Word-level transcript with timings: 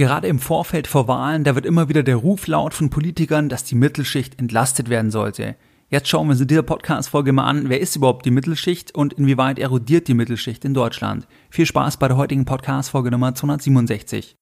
Gerade 0.00 0.28
im 0.28 0.38
Vorfeld 0.38 0.86
vor 0.86 1.08
Wahlen, 1.08 1.44
da 1.44 1.54
wird 1.54 1.66
immer 1.66 1.90
wieder 1.90 2.02
der 2.02 2.16
Ruf 2.16 2.46
laut 2.46 2.72
von 2.72 2.88
Politikern, 2.88 3.50
dass 3.50 3.64
die 3.64 3.74
Mittelschicht 3.74 4.40
entlastet 4.40 4.88
werden 4.88 5.10
sollte. 5.10 5.56
Jetzt 5.90 6.08
schauen 6.08 6.26
wir 6.26 6.30
uns 6.30 6.40
in 6.40 6.46
dieser 6.46 6.62
Podcast-Folge 6.62 7.34
mal 7.34 7.44
an, 7.44 7.68
wer 7.68 7.80
ist 7.80 7.96
überhaupt 7.96 8.24
die 8.24 8.30
Mittelschicht 8.30 8.94
und 8.94 9.12
inwieweit 9.12 9.58
erodiert 9.58 10.08
die 10.08 10.14
Mittelschicht 10.14 10.64
in 10.64 10.72
Deutschland. 10.72 11.28
Viel 11.50 11.66
Spaß 11.66 11.98
bei 11.98 12.08
der 12.08 12.16
heutigen 12.16 12.46
Podcast-Folge 12.46 13.10
Nummer 13.10 13.34
267. 13.34 14.38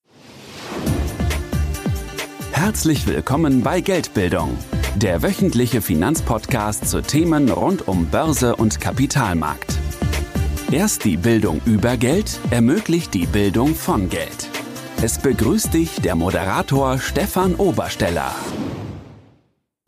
Herzlich 2.52 3.08
willkommen 3.08 3.62
bei 3.62 3.80
Geldbildung, 3.80 4.56
der 4.94 5.24
wöchentliche 5.24 5.82
Finanzpodcast 5.82 6.88
zu 6.88 7.02
Themen 7.02 7.48
rund 7.48 7.88
um 7.88 8.06
Börse 8.06 8.54
und 8.54 8.80
Kapitalmarkt. 8.80 9.76
Erst 10.70 11.04
die 11.04 11.16
Bildung 11.16 11.60
über 11.64 11.96
Geld 11.96 12.38
ermöglicht 12.50 13.12
die 13.12 13.26
Bildung 13.26 13.74
von 13.74 14.08
Geld. 14.08 14.48
Es 15.00 15.16
begrüßt 15.16 15.74
dich 15.74 16.00
der 16.00 16.16
Moderator 16.16 16.98
Stefan 16.98 17.54
Obersteller. 17.54 18.34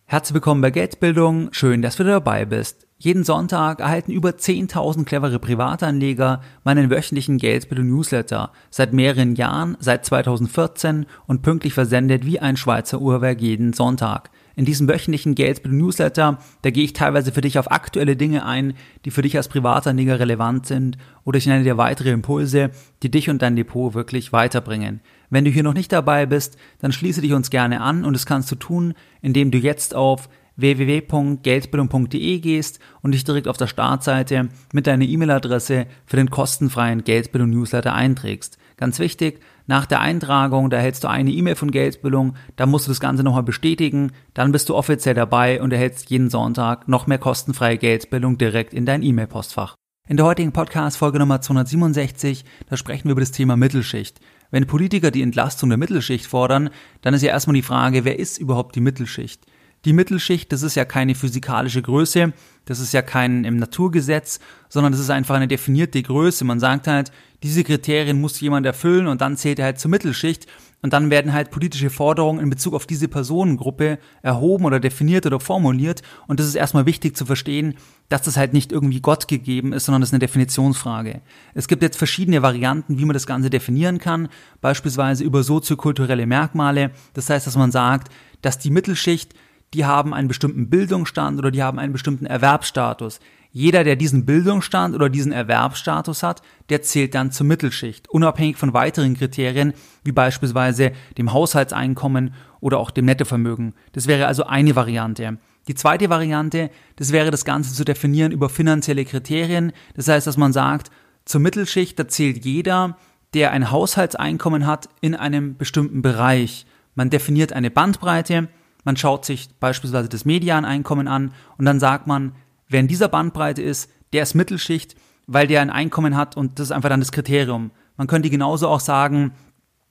Herzlich 0.04 0.34
willkommen 0.34 0.60
bei 0.60 0.70
Geldbildung. 0.70 1.48
Schön, 1.50 1.82
dass 1.82 1.96
du 1.96 2.04
dabei 2.04 2.44
bist. 2.44 2.86
Jeden 2.96 3.24
Sonntag 3.24 3.80
erhalten 3.80 4.12
über 4.12 4.30
10.000 4.30 5.04
clevere 5.04 5.40
Privatanleger 5.40 6.42
meinen 6.62 6.90
wöchentlichen 6.90 7.38
Geldbildung-Newsletter. 7.38 8.52
Seit 8.70 8.92
mehreren 8.92 9.34
Jahren, 9.34 9.76
seit 9.80 10.06
2014 10.06 11.06
und 11.26 11.42
pünktlich 11.42 11.74
versendet 11.74 12.24
wie 12.24 12.38
ein 12.38 12.56
Schweizer 12.56 13.00
Uhrwerk 13.00 13.40
jeden 13.40 13.72
Sonntag. 13.72 14.30
In 14.60 14.66
diesem 14.66 14.88
wöchentlichen 14.88 15.34
Geldbildung-Newsletter, 15.34 16.38
da 16.60 16.70
gehe 16.70 16.84
ich 16.84 16.92
teilweise 16.92 17.32
für 17.32 17.40
dich 17.40 17.58
auf 17.58 17.70
aktuelle 17.70 18.14
Dinge 18.14 18.44
ein, 18.44 18.74
die 19.06 19.10
für 19.10 19.22
dich 19.22 19.38
als 19.38 19.48
Privatanleger 19.48 20.20
relevant 20.20 20.66
sind 20.66 20.98
oder 21.24 21.38
ich 21.38 21.46
nenne 21.46 21.64
dir 21.64 21.78
weitere 21.78 22.10
Impulse, 22.10 22.70
die 23.02 23.10
dich 23.10 23.30
und 23.30 23.40
dein 23.40 23.56
Depot 23.56 23.94
wirklich 23.94 24.34
weiterbringen. 24.34 25.00
Wenn 25.30 25.46
du 25.46 25.50
hier 25.50 25.62
noch 25.62 25.72
nicht 25.72 25.92
dabei 25.92 26.26
bist, 26.26 26.58
dann 26.78 26.92
schließe 26.92 27.22
dich 27.22 27.32
uns 27.32 27.48
gerne 27.48 27.80
an 27.80 28.04
und 28.04 28.12
das 28.12 28.26
kannst 28.26 28.50
du 28.50 28.54
tun, 28.54 28.92
indem 29.22 29.50
du 29.50 29.56
jetzt 29.56 29.94
auf 29.94 30.28
www.geldbildung.de 30.56 32.38
gehst 32.40 32.80
und 33.00 33.12
dich 33.12 33.24
direkt 33.24 33.48
auf 33.48 33.56
der 33.56 33.66
Startseite 33.66 34.50
mit 34.74 34.86
deiner 34.86 35.06
E-Mail-Adresse 35.06 35.86
für 36.04 36.16
den 36.16 36.28
kostenfreien 36.28 37.02
Geldbildung-Newsletter 37.04 37.94
einträgst. 37.94 38.58
Ganz 38.76 38.98
wichtig, 38.98 39.40
nach 39.66 39.86
der 39.86 40.00
Eintragung, 40.00 40.70
da 40.70 40.78
erhältst 40.78 41.04
du 41.04 41.08
eine 41.08 41.30
E-Mail 41.30 41.56
von 41.56 41.70
Geldbildung, 41.70 42.34
da 42.56 42.66
musst 42.66 42.86
du 42.86 42.90
das 42.90 43.00
Ganze 43.00 43.22
nochmal 43.22 43.42
bestätigen, 43.42 44.12
dann 44.34 44.52
bist 44.52 44.68
du 44.68 44.74
offiziell 44.74 45.14
dabei 45.14 45.62
und 45.62 45.72
erhältst 45.72 46.10
jeden 46.10 46.30
Sonntag 46.30 46.88
noch 46.88 47.06
mehr 47.06 47.18
kostenfreie 47.18 47.78
Geldbildung 47.78 48.38
direkt 48.38 48.74
in 48.74 48.86
dein 48.86 49.02
E-Mail-Postfach. 49.02 49.74
In 50.08 50.16
der 50.16 50.26
heutigen 50.26 50.52
Podcast-Folge 50.52 51.20
Nummer 51.20 51.40
267, 51.40 52.44
da 52.68 52.76
sprechen 52.76 53.04
wir 53.04 53.12
über 53.12 53.20
das 53.20 53.30
Thema 53.30 53.56
Mittelschicht. 53.56 54.18
Wenn 54.50 54.66
Politiker 54.66 55.12
die 55.12 55.22
Entlastung 55.22 55.68
der 55.68 55.78
Mittelschicht 55.78 56.26
fordern, 56.26 56.70
dann 57.02 57.14
ist 57.14 57.22
ja 57.22 57.30
erstmal 57.30 57.54
die 57.54 57.62
Frage, 57.62 58.04
wer 58.04 58.18
ist 58.18 58.38
überhaupt 58.38 58.74
die 58.74 58.80
Mittelschicht? 58.80 59.46
Die 59.86 59.94
Mittelschicht, 59.94 60.52
das 60.52 60.62
ist 60.62 60.74
ja 60.74 60.84
keine 60.84 61.14
physikalische 61.14 61.80
Größe, 61.80 62.34
das 62.66 62.80
ist 62.80 62.92
ja 62.92 63.00
kein 63.00 63.44
im 63.44 63.56
Naturgesetz, 63.56 64.38
sondern 64.68 64.92
das 64.92 65.00
ist 65.00 65.08
einfach 65.08 65.36
eine 65.36 65.48
definierte 65.48 66.02
Größe. 66.02 66.44
Man 66.44 66.60
sagt 66.60 66.86
halt, 66.86 67.10
diese 67.42 67.64
Kriterien 67.64 68.20
muss 68.20 68.38
jemand 68.40 68.66
erfüllen 68.66 69.06
und 69.06 69.22
dann 69.22 69.38
zählt 69.38 69.58
er 69.58 69.64
halt 69.64 69.78
zur 69.78 69.90
Mittelschicht 69.90 70.46
und 70.82 70.92
dann 70.92 71.08
werden 71.08 71.32
halt 71.32 71.50
politische 71.50 71.88
Forderungen 71.88 72.40
in 72.40 72.50
Bezug 72.50 72.74
auf 72.74 72.86
diese 72.86 73.08
Personengruppe 73.08 73.98
erhoben 74.20 74.66
oder 74.66 74.80
definiert 74.80 75.24
oder 75.24 75.40
formuliert 75.40 76.02
und 76.26 76.40
das 76.40 76.46
ist 76.46 76.56
erstmal 76.56 76.84
wichtig 76.84 77.16
zu 77.16 77.24
verstehen, 77.24 77.74
dass 78.10 78.22
das 78.22 78.36
halt 78.36 78.52
nicht 78.52 78.72
irgendwie 78.72 79.00
Gott 79.00 79.28
gegeben 79.28 79.72
ist, 79.72 79.86
sondern 79.86 80.02
das 80.02 80.10
ist 80.10 80.14
eine 80.14 80.20
Definitionsfrage. 80.20 81.22
Es 81.54 81.68
gibt 81.68 81.82
jetzt 81.82 81.96
verschiedene 81.96 82.42
Varianten, 82.42 82.98
wie 82.98 83.06
man 83.06 83.14
das 83.14 83.26
Ganze 83.26 83.48
definieren 83.48 83.98
kann, 83.98 84.28
beispielsweise 84.60 85.24
über 85.24 85.42
soziokulturelle 85.42 86.26
Merkmale. 86.26 86.90
Das 87.14 87.30
heißt, 87.30 87.46
dass 87.46 87.56
man 87.56 87.72
sagt, 87.72 88.12
dass 88.42 88.58
die 88.58 88.70
Mittelschicht 88.70 89.34
die 89.74 89.84
haben 89.84 90.12
einen 90.12 90.28
bestimmten 90.28 90.68
Bildungsstand 90.68 91.38
oder 91.38 91.50
die 91.50 91.62
haben 91.62 91.78
einen 91.78 91.92
bestimmten 91.92 92.26
Erwerbsstatus. 92.26 93.20
Jeder, 93.52 93.82
der 93.82 93.96
diesen 93.96 94.26
Bildungsstand 94.26 94.94
oder 94.94 95.08
diesen 95.08 95.32
Erwerbsstatus 95.32 96.22
hat, 96.22 96.42
der 96.68 96.82
zählt 96.82 97.14
dann 97.14 97.32
zur 97.32 97.46
Mittelschicht, 97.46 98.08
unabhängig 98.08 98.56
von 98.56 98.72
weiteren 98.72 99.16
Kriterien, 99.16 99.72
wie 100.04 100.12
beispielsweise 100.12 100.92
dem 101.18 101.32
Haushaltseinkommen 101.32 102.34
oder 102.60 102.78
auch 102.78 102.90
dem 102.92 103.06
Nettovermögen. 103.06 103.74
Das 103.92 104.06
wäre 104.06 104.26
also 104.26 104.44
eine 104.44 104.76
Variante. 104.76 105.38
Die 105.66 105.74
zweite 105.74 106.10
Variante, 106.10 106.70
das 106.96 107.12
wäre 107.12 107.30
das 107.30 107.44
Ganze 107.44 107.74
zu 107.74 107.84
definieren 107.84 108.32
über 108.32 108.48
finanzielle 108.48 109.04
Kriterien. 109.04 109.72
Das 109.94 110.08
heißt, 110.08 110.26
dass 110.26 110.36
man 110.36 110.52
sagt, 110.52 110.90
zur 111.24 111.40
Mittelschicht, 111.40 111.98
da 111.98 112.08
zählt 112.08 112.44
jeder, 112.44 112.96
der 113.34 113.50
ein 113.50 113.70
Haushaltseinkommen 113.70 114.66
hat 114.66 114.88
in 115.00 115.14
einem 115.14 115.56
bestimmten 115.56 116.02
Bereich. 116.02 116.66
Man 116.94 117.10
definiert 117.10 117.52
eine 117.52 117.70
Bandbreite, 117.70 118.48
man 118.84 118.96
schaut 118.96 119.24
sich 119.24 119.48
beispielsweise 119.58 120.08
das 120.08 120.24
Medianeinkommen 120.24 121.08
an 121.08 121.32
und 121.58 121.64
dann 121.64 121.80
sagt 121.80 122.06
man, 122.06 122.32
wer 122.68 122.80
in 122.80 122.88
dieser 122.88 123.08
Bandbreite 123.08 123.62
ist, 123.62 123.90
der 124.12 124.22
ist 124.22 124.34
Mittelschicht, 124.34 124.96
weil 125.26 125.46
der 125.46 125.60
ein 125.60 125.70
Einkommen 125.70 126.16
hat 126.16 126.36
und 126.36 126.58
das 126.58 126.68
ist 126.68 126.72
einfach 126.72 126.88
dann 126.88 127.00
das 127.00 127.12
Kriterium. 127.12 127.70
Man 127.96 128.06
könnte 128.06 128.30
genauso 128.30 128.68
auch 128.68 128.80
sagen, 128.80 129.32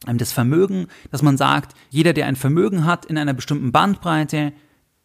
ähm, 0.08 0.18
das 0.18 0.32
Vermögen, 0.32 0.88
dass 1.12 1.22
man 1.22 1.38
sagt, 1.38 1.76
jeder, 1.90 2.14
der 2.14 2.26
ein 2.26 2.36
Vermögen 2.36 2.86
hat 2.86 3.06
in 3.06 3.18
einer 3.18 3.34
bestimmten 3.34 3.72
Bandbreite, 3.72 4.54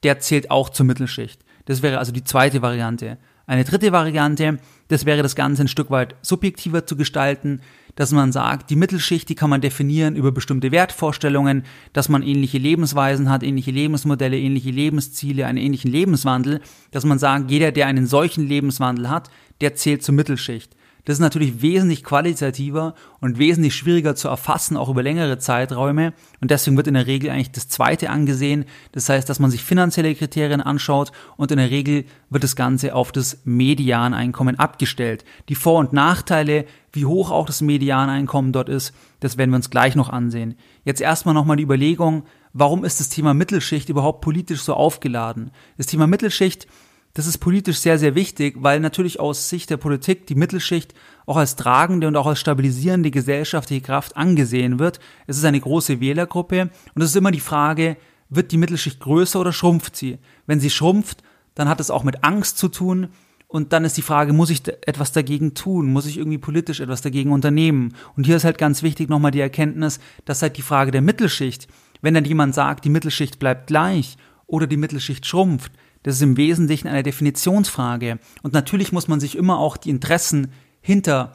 der 0.02 0.20
zählt 0.20 0.50
auch 0.50 0.70
zur 0.70 0.86
Mittelschicht. 0.86 1.44
Das 1.66 1.82
wäre 1.82 1.98
also 1.98 2.12
die 2.12 2.24
zweite 2.24 2.62
Variante. 2.62 3.18
Eine 3.46 3.64
dritte 3.64 3.92
Variante, 3.92 4.58
das 4.88 5.04
wäre 5.04 5.22
das 5.22 5.34
Ganze 5.34 5.62
ein 5.62 5.68
Stück 5.68 5.90
weit 5.90 6.14
subjektiver 6.22 6.86
zu 6.86 6.96
gestalten, 6.96 7.60
dass 7.96 8.12
man 8.12 8.32
sagt, 8.32 8.70
die 8.70 8.76
Mittelschicht, 8.76 9.28
die 9.28 9.34
kann 9.34 9.50
man 9.50 9.60
definieren 9.60 10.16
über 10.16 10.32
bestimmte 10.32 10.72
Wertvorstellungen, 10.72 11.64
dass 11.92 12.08
man 12.08 12.22
ähnliche 12.22 12.58
Lebensweisen 12.58 13.30
hat, 13.30 13.42
ähnliche 13.42 13.70
Lebensmodelle, 13.70 14.38
ähnliche 14.38 14.70
Lebensziele, 14.70 15.46
einen 15.46 15.58
ähnlichen 15.58 15.90
Lebenswandel, 15.90 16.60
dass 16.90 17.04
man 17.04 17.18
sagt, 17.18 17.50
jeder, 17.50 17.72
der 17.72 17.86
einen 17.86 18.06
solchen 18.06 18.46
Lebenswandel 18.46 19.08
hat, 19.08 19.30
der 19.60 19.74
zählt 19.74 20.02
zur 20.02 20.14
Mittelschicht. 20.14 20.74
Das 21.04 21.16
ist 21.16 21.20
natürlich 21.20 21.60
wesentlich 21.60 22.02
qualitativer 22.02 22.94
und 23.20 23.38
wesentlich 23.38 23.74
schwieriger 23.74 24.14
zu 24.14 24.28
erfassen, 24.28 24.76
auch 24.76 24.88
über 24.88 25.02
längere 25.02 25.38
Zeiträume. 25.38 26.14
Und 26.40 26.50
deswegen 26.50 26.76
wird 26.76 26.86
in 26.86 26.94
der 26.94 27.06
Regel 27.06 27.30
eigentlich 27.30 27.52
das 27.52 27.68
zweite 27.68 28.08
angesehen. 28.08 28.64
Das 28.92 29.08
heißt, 29.08 29.28
dass 29.28 29.38
man 29.38 29.50
sich 29.50 29.62
finanzielle 29.62 30.14
Kriterien 30.14 30.62
anschaut 30.62 31.12
und 31.36 31.50
in 31.50 31.58
der 31.58 31.70
Regel 31.70 32.04
wird 32.30 32.42
das 32.42 32.56
Ganze 32.56 32.94
auf 32.94 33.12
das 33.12 33.38
Medianeinkommen 33.44 34.58
abgestellt. 34.58 35.24
Die 35.50 35.54
Vor- 35.54 35.80
und 35.80 35.92
Nachteile, 35.92 36.64
wie 36.92 37.04
hoch 37.04 37.30
auch 37.30 37.46
das 37.46 37.60
Medianeinkommen 37.60 38.52
dort 38.52 38.70
ist, 38.70 38.94
das 39.20 39.36
werden 39.36 39.50
wir 39.50 39.56
uns 39.56 39.70
gleich 39.70 39.96
noch 39.96 40.08
ansehen. 40.08 40.54
Jetzt 40.84 41.02
erstmal 41.02 41.34
nochmal 41.34 41.56
die 41.56 41.64
Überlegung, 41.64 42.24
warum 42.54 42.84
ist 42.84 43.00
das 43.00 43.10
Thema 43.10 43.34
Mittelschicht 43.34 43.90
überhaupt 43.90 44.22
politisch 44.22 44.62
so 44.62 44.72
aufgeladen? 44.72 45.50
Das 45.76 45.86
Thema 45.86 46.06
Mittelschicht 46.06 46.66
das 47.14 47.26
ist 47.26 47.38
politisch 47.38 47.78
sehr, 47.78 47.98
sehr 47.98 48.16
wichtig, 48.16 48.56
weil 48.58 48.80
natürlich 48.80 49.20
aus 49.20 49.48
Sicht 49.48 49.70
der 49.70 49.76
Politik 49.76 50.26
die 50.26 50.34
Mittelschicht 50.34 50.94
auch 51.26 51.36
als 51.36 51.54
tragende 51.54 52.08
und 52.08 52.16
auch 52.16 52.26
als 52.26 52.40
stabilisierende 52.40 53.12
gesellschaftliche 53.12 53.82
Kraft 53.82 54.16
angesehen 54.16 54.80
wird. 54.80 54.98
Es 55.28 55.38
ist 55.38 55.44
eine 55.44 55.60
große 55.60 56.00
Wählergruppe 56.00 56.70
und 56.94 57.02
es 57.02 57.10
ist 57.10 57.16
immer 57.16 57.30
die 57.30 57.40
Frage, 57.40 57.96
wird 58.30 58.50
die 58.50 58.58
Mittelschicht 58.58 58.98
größer 58.98 59.40
oder 59.40 59.52
schrumpft 59.52 59.94
sie? 59.94 60.18
Wenn 60.46 60.58
sie 60.58 60.70
schrumpft, 60.70 61.22
dann 61.54 61.68
hat 61.68 61.78
es 61.78 61.90
auch 61.90 62.02
mit 62.02 62.24
Angst 62.24 62.58
zu 62.58 62.66
tun 62.68 63.08
und 63.46 63.72
dann 63.72 63.84
ist 63.84 63.96
die 63.96 64.02
Frage, 64.02 64.32
muss 64.32 64.50
ich 64.50 64.66
etwas 64.66 65.12
dagegen 65.12 65.54
tun? 65.54 65.92
Muss 65.92 66.06
ich 66.06 66.18
irgendwie 66.18 66.38
politisch 66.38 66.80
etwas 66.80 67.02
dagegen 67.02 67.30
unternehmen? 67.30 67.94
Und 68.16 68.26
hier 68.26 68.34
ist 68.34 68.44
halt 68.44 68.58
ganz 68.58 68.82
wichtig 68.82 69.08
nochmal 69.08 69.30
die 69.30 69.38
Erkenntnis, 69.38 70.00
dass 70.24 70.42
halt 70.42 70.56
die 70.56 70.62
Frage 70.62 70.90
der 70.90 71.02
Mittelschicht, 71.02 71.68
wenn 72.02 72.14
dann 72.14 72.24
jemand 72.24 72.56
sagt, 72.56 72.84
die 72.84 72.90
Mittelschicht 72.90 73.38
bleibt 73.38 73.68
gleich 73.68 74.16
oder 74.48 74.66
die 74.66 74.76
Mittelschicht 74.76 75.24
schrumpft, 75.24 75.70
das 76.04 76.16
ist 76.16 76.22
im 76.22 76.36
Wesentlichen 76.36 76.86
eine 76.86 77.02
Definitionsfrage. 77.02 78.18
Und 78.42 78.52
natürlich 78.52 78.92
muss 78.92 79.08
man 79.08 79.20
sich 79.20 79.36
immer 79.36 79.58
auch 79.58 79.76
die 79.76 79.90
Interessen 79.90 80.52
hinter 80.80 81.32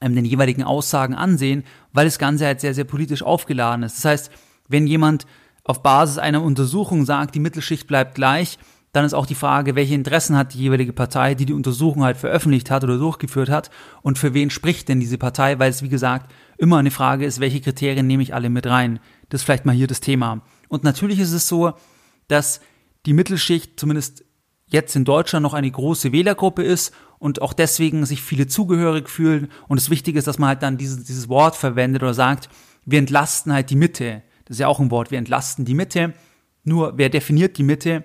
ähm, 0.00 0.14
den 0.14 0.24
jeweiligen 0.24 0.62
Aussagen 0.62 1.14
ansehen, 1.14 1.64
weil 1.92 2.06
das 2.06 2.18
Ganze 2.18 2.46
halt 2.46 2.60
sehr, 2.60 2.74
sehr 2.74 2.84
politisch 2.84 3.22
aufgeladen 3.22 3.82
ist. 3.82 3.96
Das 3.96 4.04
heißt, 4.04 4.30
wenn 4.68 4.86
jemand 4.86 5.26
auf 5.64 5.82
Basis 5.82 6.18
einer 6.18 6.42
Untersuchung 6.42 7.04
sagt, 7.04 7.34
die 7.34 7.40
Mittelschicht 7.40 7.86
bleibt 7.86 8.14
gleich, 8.14 8.58
dann 8.92 9.04
ist 9.04 9.14
auch 9.14 9.26
die 9.26 9.34
Frage, 9.34 9.74
welche 9.74 9.94
Interessen 9.94 10.36
hat 10.36 10.54
die 10.54 10.58
jeweilige 10.58 10.92
Partei, 10.92 11.34
die 11.34 11.46
die 11.46 11.52
Untersuchung 11.52 12.04
halt 12.04 12.16
veröffentlicht 12.16 12.70
hat 12.70 12.84
oder 12.84 12.96
durchgeführt 12.96 13.50
hat 13.50 13.70
und 14.02 14.18
für 14.18 14.34
wen 14.34 14.50
spricht 14.50 14.88
denn 14.88 15.00
diese 15.00 15.18
Partei, 15.18 15.58
weil 15.58 15.70
es 15.70 15.82
wie 15.82 15.88
gesagt 15.88 16.32
immer 16.58 16.78
eine 16.78 16.92
Frage 16.92 17.26
ist, 17.26 17.40
welche 17.40 17.60
Kriterien 17.60 18.06
nehme 18.06 18.22
ich 18.22 18.34
alle 18.34 18.50
mit 18.50 18.66
rein. 18.66 19.00
Das 19.28 19.40
ist 19.40 19.44
vielleicht 19.44 19.66
mal 19.66 19.74
hier 19.74 19.88
das 19.88 19.98
Thema. 19.98 20.42
Und 20.68 20.84
natürlich 20.84 21.18
ist 21.18 21.32
es 21.32 21.48
so, 21.48 21.72
dass 22.28 22.60
die 23.06 23.12
Mittelschicht 23.12 23.78
zumindest 23.78 24.24
jetzt 24.66 24.96
in 24.96 25.04
Deutschland 25.04 25.42
noch 25.42 25.54
eine 25.54 25.70
große 25.70 26.12
Wählergruppe 26.12 26.62
ist 26.62 26.94
und 27.18 27.42
auch 27.42 27.52
deswegen 27.52 28.04
sich 28.06 28.22
viele 28.22 28.46
zugehörig 28.46 29.08
fühlen. 29.08 29.48
Und 29.68 29.80
das 29.80 29.90
Wichtige 29.90 30.18
ist, 30.18 30.26
dass 30.26 30.38
man 30.38 30.48
halt 30.48 30.62
dann 30.62 30.78
dieses, 30.78 31.04
dieses 31.04 31.28
Wort 31.28 31.56
verwendet 31.56 32.02
oder 32.02 32.14
sagt, 32.14 32.48
wir 32.84 32.98
entlasten 32.98 33.52
halt 33.52 33.70
die 33.70 33.76
Mitte. 33.76 34.22
Das 34.44 34.56
ist 34.56 34.60
ja 34.60 34.68
auch 34.68 34.80
ein 34.80 34.90
Wort, 34.90 35.10
wir 35.10 35.18
entlasten 35.18 35.64
die 35.64 35.74
Mitte. 35.74 36.12
Nur 36.64 36.94
wer 36.96 37.08
definiert 37.08 37.56
die 37.56 37.62
Mitte 37.62 38.04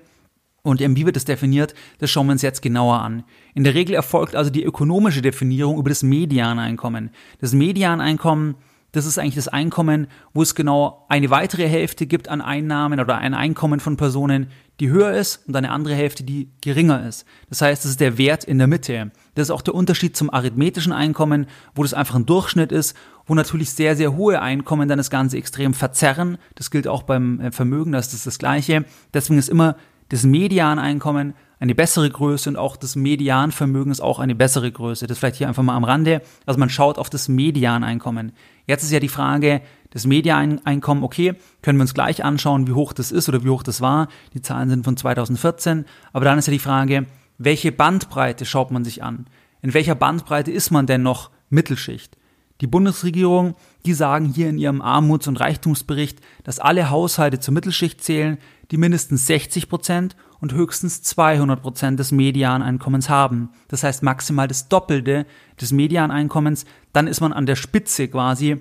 und 0.61 0.79
wie 0.79 1.05
wird 1.05 1.17
es 1.17 1.25
definiert, 1.25 1.73
das 1.99 2.09
schauen 2.09 2.27
wir 2.27 2.33
uns 2.33 2.41
jetzt 2.41 2.61
genauer 2.61 2.99
an. 2.99 3.23
In 3.55 3.63
der 3.63 3.73
Regel 3.73 3.95
erfolgt 3.95 4.35
also 4.35 4.49
die 4.49 4.63
ökonomische 4.63 5.21
Definierung 5.21 5.77
über 5.77 5.89
das 5.89 6.03
Medianeinkommen. 6.03 7.11
Das 7.39 7.53
Medianeinkommen 7.53 8.55
das 8.91 9.05
ist 9.05 9.19
eigentlich 9.19 9.35
das 9.35 9.47
Einkommen, 9.47 10.07
wo 10.33 10.41
es 10.41 10.55
genau 10.55 11.05
eine 11.09 11.29
weitere 11.29 11.67
Hälfte 11.67 12.07
gibt 12.07 12.27
an 12.27 12.41
Einnahmen 12.41 12.99
oder 12.99 13.17
ein 13.17 13.33
Einkommen 13.33 13.79
von 13.79 13.97
Personen, 13.97 14.47
die 14.79 14.89
höher 14.89 15.11
ist 15.11 15.47
und 15.47 15.55
eine 15.55 15.71
andere 15.71 15.93
Hälfte, 15.93 16.23
die 16.23 16.49
geringer 16.61 17.05
ist. 17.05 17.25
Das 17.49 17.61
heißt, 17.61 17.83
das 17.83 17.91
ist 17.91 17.99
der 17.99 18.17
Wert 18.17 18.43
in 18.45 18.57
der 18.57 18.67
Mitte. 18.67 19.11
Das 19.35 19.47
ist 19.47 19.51
auch 19.51 19.61
der 19.61 19.75
Unterschied 19.75 20.15
zum 20.15 20.29
arithmetischen 20.29 20.93
Einkommen, 20.93 21.47
wo 21.75 21.83
das 21.83 21.93
einfach 21.93 22.15
ein 22.15 22.25
Durchschnitt 22.25 22.71
ist, 22.71 22.95
wo 23.25 23.35
natürlich 23.35 23.71
sehr, 23.71 23.95
sehr 23.95 24.15
hohe 24.15 24.41
Einkommen 24.41 24.87
dann 24.87 24.97
das 24.97 25.09
Ganze 25.09 25.37
extrem 25.37 25.73
verzerren. 25.73 26.37
Das 26.55 26.71
gilt 26.71 26.87
auch 26.87 27.03
beim 27.03 27.39
äh, 27.41 27.51
Vermögen, 27.51 27.91
das 27.91 28.13
ist 28.13 28.25
das 28.25 28.39
Gleiche. 28.39 28.85
Deswegen 29.13 29.37
ist 29.37 29.49
immer 29.49 29.75
das 30.09 30.23
Medianeinkommen 30.23 31.35
eine 31.59 31.75
bessere 31.75 32.09
Größe 32.09 32.49
und 32.49 32.55
auch 32.55 32.77
das 32.77 32.95
Medianvermögen 32.95 33.91
ist 33.91 33.99
auch 33.99 34.19
eine 34.19 34.33
bessere 34.33 34.71
Größe. 34.71 35.07
Das 35.07 35.19
vielleicht 35.19 35.35
hier 35.35 35.49
einfach 35.49 35.63
mal 35.63 35.75
am 35.75 35.83
Rande. 35.83 36.21
Also 36.45 36.57
man 36.57 36.69
schaut 36.69 36.97
auf 36.97 37.09
das 37.09 37.27
Medianeinkommen. 37.27 38.31
Jetzt 38.65 38.83
ist 38.83 38.91
ja 38.91 39.01
die 39.01 39.09
Frage, 39.09 39.61
das 39.89 40.05
Medianeinkommen, 40.05 41.03
okay, 41.03 41.33
können 41.61 41.77
wir 41.77 41.83
uns 41.83 41.93
gleich 41.93 42.23
anschauen, 42.23 42.67
wie 42.67 42.73
hoch 42.73 42.93
das 42.93 43.11
ist 43.11 43.27
oder 43.27 43.43
wie 43.43 43.49
hoch 43.49 43.63
das 43.63 43.81
war. 43.81 44.07
Die 44.33 44.41
Zahlen 44.41 44.69
sind 44.69 44.85
von 44.85 44.95
2014. 44.95 45.85
Aber 46.13 46.23
dann 46.23 46.39
ist 46.39 46.47
ja 46.47 46.53
die 46.53 46.59
Frage, 46.59 47.07
welche 47.37 47.73
Bandbreite 47.73 48.45
schaut 48.45 48.71
man 48.71 48.85
sich 48.85 49.03
an? 49.03 49.25
In 49.61 49.73
welcher 49.73 49.95
Bandbreite 49.95 50.51
ist 50.51 50.71
man 50.71 50.85
denn 50.85 51.03
noch 51.03 51.29
Mittelschicht? 51.49 52.17
Die 52.61 52.67
Bundesregierung, 52.67 53.55
die 53.85 53.93
sagen 53.93 54.25
hier 54.25 54.49
in 54.49 54.57
ihrem 54.57 54.81
Armuts- 54.81 55.27
und 55.27 55.39
Reichtumsbericht, 55.39 56.19
dass 56.43 56.59
alle 56.59 56.89
Haushalte 56.89 57.39
zur 57.39 57.53
Mittelschicht 57.53 58.03
zählen, 58.03 58.37
die 58.71 58.77
mindestens 58.77 59.25
60 59.27 59.69
Prozent 59.69 60.15
und 60.41 60.53
höchstens 60.53 61.01
200 61.03 61.61
Prozent 61.61 61.99
des 61.99 62.11
Medianeinkommens 62.11 63.09
haben. 63.09 63.49
Das 63.67 63.83
heißt 63.83 64.03
maximal 64.03 64.47
das 64.47 64.69
Doppelte 64.69 65.25
des 65.59 65.71
Medianeinkommens. 65.71 66.65
Dann 66.93 67.07
ist 67.07 67.21
man 67.21 67.33
an 67.33 67.45
der 67.45 67.55
Spitze 67.55 68.07
quasi 68.07 68.57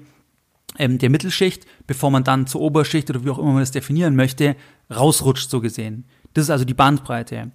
ähm, 0.78 0.98
der 0.98 1.10
Mittelschicht, 1.10 1.66
bevor 1.86 2.10
man 2.10 2.25
dann 2.25 2.46
zur 2.46 2.60
Oberschicht 2.60 3.08
oder 3.10 3.25
wie 3.25 3.30
auch 3.30 3.38
immer 3.38 3.52
man 3.52 3.60
das 3.60 3.70
definieren 3.70 4.16
möchte, 4.16 4.56
rausrutscht 4.94 5.50
so 5.50 5.60
gesehen. 5.60 6.04
Das 6.34 6.44
ist 6.44 6.50
also 6.50 6.64
die 6.64 6.75
Bandbreite. 6.75 7.52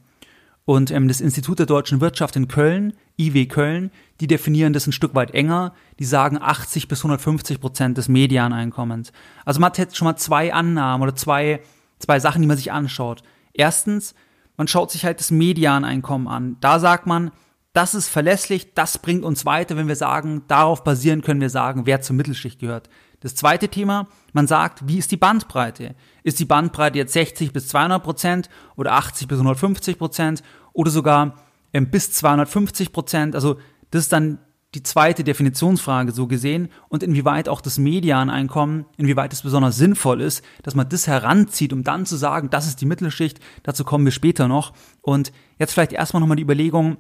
Und 0.66 0.92
ähm, 0.92 1.08
das 1.08 1.22
Institut 1.22 1.60
der 1.60 1.66
deutschen 1.66 2.00
Wirtschaft 2.00 2.36
in 2.36 2.48
Köln, 2.48 2.94
IW 3.20 3.46
Köln, 3.48 3.92
die 4.22 4.28
definieren 4.28 4.74
das 4.74 4.88
ein 4.88 4.94
Stück 4.94 5.14
weit 5.14 5.32
enger. 5.32 5.74
Die 6.00 6.06
sagen 6.06 6.38
80 6.42 6.88
bis 6.88 7.00
150 7.00 7.60
Prozent 7.60 7.98
des 7.98 8.08
Medianeinkommens. 8.08 9.12
Also 9.46 9.60
man 9.60 9.70
hat 9.70 9.78
jetzt 9.78 9.98
schon 9.98 10.06
mal 10.06 10.16
zwei 10.16 10.54
Annahmen 10.54 11.04
oder 11.04 11.16
zwei, 11.16 11.60
zwei 12.00 12.20
Sachen, 12.20 12.42
die 12.42 12.48
man 12.48 12.58
sich 12.58 12.72
anschaut. 12.72 13.24
Erstens, 13.54 14.14
man 14.58 14.68
schaut 14.68 14.92
sich 14.92 15.06
halt 15.06 15.20
das 15.20 15.32
Medianeinkommen 15.32 16.28
an. 16.28 16.58
Da 16.60 16.80
sagt 16.80 17.08
man, 17.08 17.32
das 17.74 17.96
ist 17.96 18.08
verlässlich, 18.08 18.74
das 18.76 19.00
bringt 19.00 19.24
uns 19.24 19.46
weiter, 19.46 19.76
wenn 19.76 19.88
wir 19.88 19.96
sagen, 19.96 20.44
darauf 20.48 20.84
basieren 20.84 21.22
können 21.22 21.42
wir 21.42 21.50
sagen, 21.50 21.86
wer 21.86 22.02
zur 22.02 22.16
Mittelschicht 22.16 22.60
gehört. 22.60 22.88
Das 23.20 23.36
zweite 23.36 23.70
Thema, 23.70 24.08
man 24.32 24.48
sagt, 24.48 24.88
wie 24.88 25.00
ist 25.00 25.12
die 25.12 25.18
Bandbreite? 25.18 25.96
Ist 26.24 26.40
die 26.40 26.46
Bandbreite 26.46 26.98
jetzt 27.00 27.14
60 27.14 27.52
bis 27.52 27.68
200 27.70 28.04
Prozent 28.04 28.50
oder 28.76 28.94
80 28.94 29.28
bis 29.28 29.40
150 29.40 29.98
Prozent 29.98 30.44
oder 30.74 30.92
sogar 30.92 31.36
ähm, 31.74 31.90
bis 31.90 32.12
250 32.12 32.92
Prozent? 32.92 33.34
Also 33.34 33.58
das 33.90 34.04
ist 34.04 34.14
dann 34.14 34.40
die 34.76 34.84
zweite 34.84 35.24
Definitionsfrage 35.24 36.12
so 36.12 36.28
gesehen 36.28 36.70
und 36.90 37.04
inwieweit 37.04 37.48
auch 37.48 37.62
das 37.62 37.78
Medianeinkommen, 37.78 38.86
inwieweit 38.98 39.32
es 39.32 39.44
besonders 39.44 39.78
sinnvoll 39.78 40.22
ist, 40.22 40.44
dass 40.64 40.76
man 40.76 40.90
das 40.90 41.08
heranzieht, 41.08 41.74
um 41.74 41.84
dann 41.84 42.06
zu 42.06 42.16
sagen, 42.16 42.50
das 42.50 42.68
ist 42.68 42.82
die 42.82 42.86
Mittelschicht, 42.86 43.40
dazu 43.62 43.84
kommen 43.84 44.06
wir 44.06 44.12
später 44.12 44.48
noch. 44.48 44.74
Und 45.02 45.32
jetzt 45.60 45.74
vielleicht 45.74 45.94
erstmal 45.94 46.22
nochmal 46.22 46.38
die 46.38 46.44
Überlegung, 46.44 46.98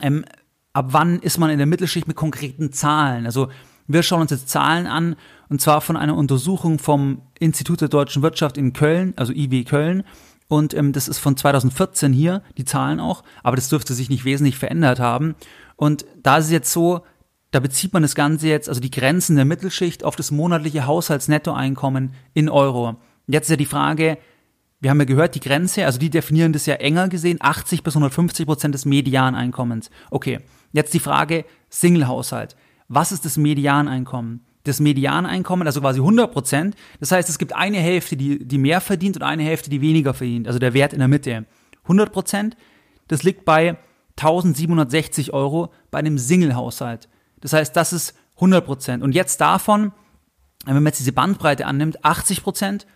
ähm, 0.00 0.24
ab 0.72 0.86
wann 0.90 1.18
ist 1.18 1.38
man 1.38 1.50
in 1.50 1.58
der 1.58 1.66
Mittelschicht 1.66 2.06
mit 2.06 2.16
konkreten 2.16 2.72
Zahlen? 2.72 3.26
Also 3.26 3.48
wir 3.88 4.02
schauen 4.02 4.22
uns 4.22 4.30
jetzt 4.30 4.48
Zahlen 4.48 4.86
an, 4.86 5.16
und 5.48 5.60
zwar 5.60 5.80
von 5.80 5.96
einer 5.96 6.16
Untersuchung 6.16 6.78
vom 6.78 7.22
Institut 7.38 7.80
der 7.80 7.88
deutschen 7.88 8.22
Wirtschaft 8.22 8.56
in 8.56 8.72
Köln, 8.72 9.12
also 9.16 9.32
IW 9.32 9.64
Köln. 9.64 10.04
Und 10.48 10.74
ähm, 10.74 10.92
das 10.92 11.08
ist 11.08 11.18
von 11.18 11.36
2014 11.36 12.12
hier, 12.12 12.42
die 12.58 12.64
Zahlen 12.64 13.00
auch, 13.00 13.22
aber 13.42 13.56
das 13.56 13.68
dürfte 13.68 13.94
sich 13.94 14.08
nicht 14.08 14.24
wesentlich 14.24 14.56
verändert 14.56 15.00
haben. 15.00 15.34
Und 15.82 16.06
da 16.22 16.36
ist 16.36 16.44
es 16.44 16.52
jetzt 16.52 16.72
so, 16.72 17.00
da 17.50 17.58
bezieht 17.58 17.92
man 17.92 18.02
das 18.02 18.14
Ganze 18.14 18.46
jetzt, 18.46 18.68
also 18.68 18.80
die 18.80 18.92
Grenzen 18.92 19.34
der 19.34 19.44
Mittelschicht 19.44 20.04
auf 20.04 20.14
das 20.14 20.30
monatliche 20.30 20.86
Haushaltsnettoeinkommen 20.86 22.14
in 22.34 22.48
Euro. 22.48 22.98
Jetzt 23.26 23.46
ist 23.46 23.50
ja 23.50 23.56
die 23.56 23.66
Frage, 23.66 24.16
wir 24.78 24.90
haben 24.90 25.00
ja 25.00 25.06
gehört, 25.06 25.34
die 25.34 25.40
Grenze, 25.40 25.84
also 25.84 25.98
die 25.98 26.08
definieren 26.08 26.52
das 26.52 26.66
ja 26.66 26.76
enger 26.76 27.08
gesehen, 27.08 27.38
80 27.40 27.82
bis 27.82 27.96
150 27.96 28.46
Prozent 28.46 28.76
des 28.76 28.84
Medianeinkommens. 28.84 29.90
Okay, 30.12 30.38
jetzt 30.70 30.94
die 30.94 31.00
Frage, 31.00 31.44
Single-Haushalt. 31.68 32.54
Was 32.86 33.10
ist 33.10 33.24
das 33.24 33.36
Medianeinkommen? 33.36 34.44
Das 34.62 34.78
Medianeinkommen, 34.78 35.66
also 35.66 35.80
quasi 35.80 35.98
100 35.98 36.30
Prozent. 36.30 36.76
Das 37.00 37.10
heißt, 37.10 37.28
es 37.28 37.38
gibt 37.38 37.56
eine 37.56 37.78
Hälfte, 37.78 38.16
die, 38.16 38.46
die 38.46 38.58
mehr 38.58 38.80
verdient 38.80 39.16
und 39.16 39.24
eine 39.24 39.42
Hälfte, 39.42 39.68
die 39.68 39.80
weniger 39.80 40.14
verdient. 40.14 40.46
Also 40.46 40.60
der 40.60 40.74
Wert 40.74 40.92
in 40.92 41.00
der 41.00 41.08
Mitte. 41.08 41.44
100 41.82 42.12
Prozent, 42.12 42.56
das 43.08 43.24
liegt 43.24 43.44
bei 43.44 43.78
1760 44.18 45.32
Euro 45.32 45.72
bei 45.90 45.98
einem 45.98 46.18
Single-Haushalt. 46.18 47.08
Das 47.40 47.52
heißt, 47.52 47.74
das 47.76 47.92
ist 47.92 48.14
100 48.36 48.64
Prozent. 48.64 49.02
Und 49.02 49.14
jetzt 49.14 49.40
davon, 49.40 49.92
wenn 50.64 50.74
man 50.74 50.86
jetzt 50.86 51.00
diese 51.00 51.12
Bandbreite 51.12 51.66
annimmt, 51.66 52.04
80 52.04 52.42
Prozent 52.42 52.86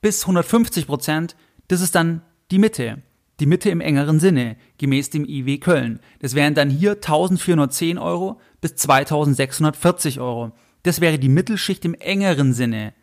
bis 0.00 0.22
150 0.22 0.86
Prozent, 0.86 1.36
das 1.68 1.80
ist 1.80 1.94
dann 1.94 2.22
die 2.50 2.58
Mitte. 2.58 3.02
Die 3.38 3.46
Mitte 3.46 3.68
im 3.68 3.80
engeren 3.80 4.18
Sinne, 4.18 4.56
gemäß 4.78 5.10
dem 5.10 5.24
IW 5.26 5.58
Köln. 5.58 6.00
Das 6.20 6.34
wären 6.34 6.54
dann 6.54 6.70
hier 6.70 6.92
1410 6.92 7.98
Euro 7.98 8.40
bis 8.60 8.76
2640 8.76 10.20
Euro. 10.20 10.52
Das 10.84 11.00
wäre 11.00 11.18
die 11.18 11.28
Mittelschicht 11.28 11.84
im 11.84 11.94
engeren 11.94 12.54
Sinne. 12.54 12.94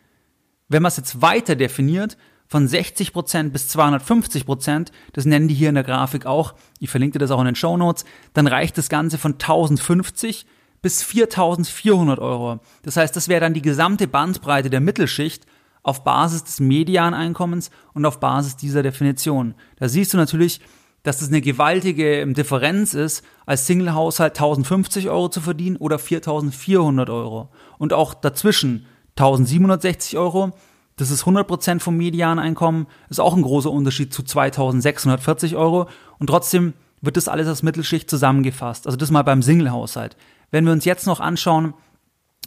Wenn 0.68 0.82
man 0.82 0.88
es 0.88 0.96
jetzt 0.96 1.22
weiter 1.22 1.54
definiert, 1.54 2.16
von 2.46 2.68
60% 2.68 3.50
bis 3.50 3.74
250%, 3.74 4.88
das 5.12 5.24
nennen 5.24 5.48
die 5.48 5.54
hier 5.54 5.70
in 5.70 5.74
der 5.74 5.84
Grafik 5.84 6.26
auch, 6.26 6.54
ich 6.78 6.90
verlinke 6.90 7.18
das 7.18 7.30
auch 7.30 7.40
in 7.40 7.46
den 7.46 7.54
Show 7.56 7.76
Notes, 7.76 8.04
dann 8.32 8.46
reicht 8.46 8.78
das 8.78 8.88
Ganze 8.88 9.18
von 9.18 9.32
1050 9.32 10.46
bis 10.82 11.02
4400 11.02 12.18
Euro. 12.18 12.60
Das 12.82 12.96
heißt, 12.96 13.16
das 13.16 13.28
wäre 13.28 13.40
dann 13.40 13.54
die 13.54 13.62
gesamte 13.62 14.06
Bandbreite 14.06 14.68
der 14.68 14.80
Mittelschicht 14.80 15.46
auf 15.82 16.04
Basis 16.04 16.44
des 16.44 16.60
Medianeinkommens 16.60 17.70
und 17.92 18.04
auf 18.04 18.20
Basis 18.20 18.56
dieser 18.56 18.82
Definition. 18.82 19.54
Da 19.76 19.88
siehst 19.88 20.12
du 20.12 20.16
natürlich, 20.16 20.60
dass 21.02 21.18
das 21.18 21.28
eine 21.28 21.42
gewaltige 21.42 22.26
Differenz 22.32 22.94
ist, 22.94 23.22
als 23.46 23.66
Single-Haushalt 23.66 24.32
1050 24.36 25.10
Euro 25.10 25.28
zu 25.28 25.40
verdienen 25.40 25.76
oder 25.76 25.98
4400 25.98 27.10
Euro. 27.10 27.50
Und 27.78 27.92
auch 27.92 28.14
dazwischen 28.14 28.86
1760 29.16 30.18
Euro 30.18 30.52
das 30.96 31.10
ist 31.10 31.24
100% 31.24 31.80
vom 31.80 31.96
Medianeinkommen, 31.96 32.86
ist 33.08 33.20
auch 33.20 33.34
ein 33.34 33.42
großer 33.42 33.70
Unterschied 33.70 34.12
zu 34.12 34.22
2640 34.22 35.56
Euro 35.56 35.88
und 36.18 36.28
trotzdem 36.28 36.74
wird 37.00 37.16
das 37.16 37.28
alles 37.28 37.48
als 37.48 37.62
Mittelschicht 37.62 38.08
zusammengefasst. 38.08 38.86
Also 38.86 38.96
das 38.96 39.10
mal 39.10 39.22
beim 39.22 39.42
Single-Haushalt. 39.42 40.16
Wenn 40.50 40.64
wir 40.64 40.72
uns 40.72 40.84
jetzt 40.84 41.06
noch 41.06 41.20
anschauen, 41.20 41.74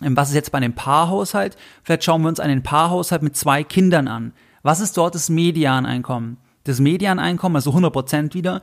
ähm, 0.02 0.16
was 0.16 0.30
ist 0.30 0.36
jetzt 0.36 0.52
bei 0.52 0.58
einem 0.58 0.74
Paarhaushalt, 0.74 1.58
vielleicht 1.84 2.04
schauen 2.04 2.22
wir 2.22 2.30
uns 2.30 2.40
einen 2.40 2.64
Paarhaushalt 2.64 3.22
mit 3.22 3.36
zwei 3.36 3.64
Kindern 3.64 4.08
an. 4.08 4.34
Was 4.64 4.80
ist 4.80 4.98
dort 4.98 5.16
das 5.16 5.30
Medianeinkommen? 5.30 6.38
Das 6.64 6.80
Medianeinkommen, 6.80 7.56
also 7.56 7.72
100% 7.72 8.34
wieder, 8.34 8.62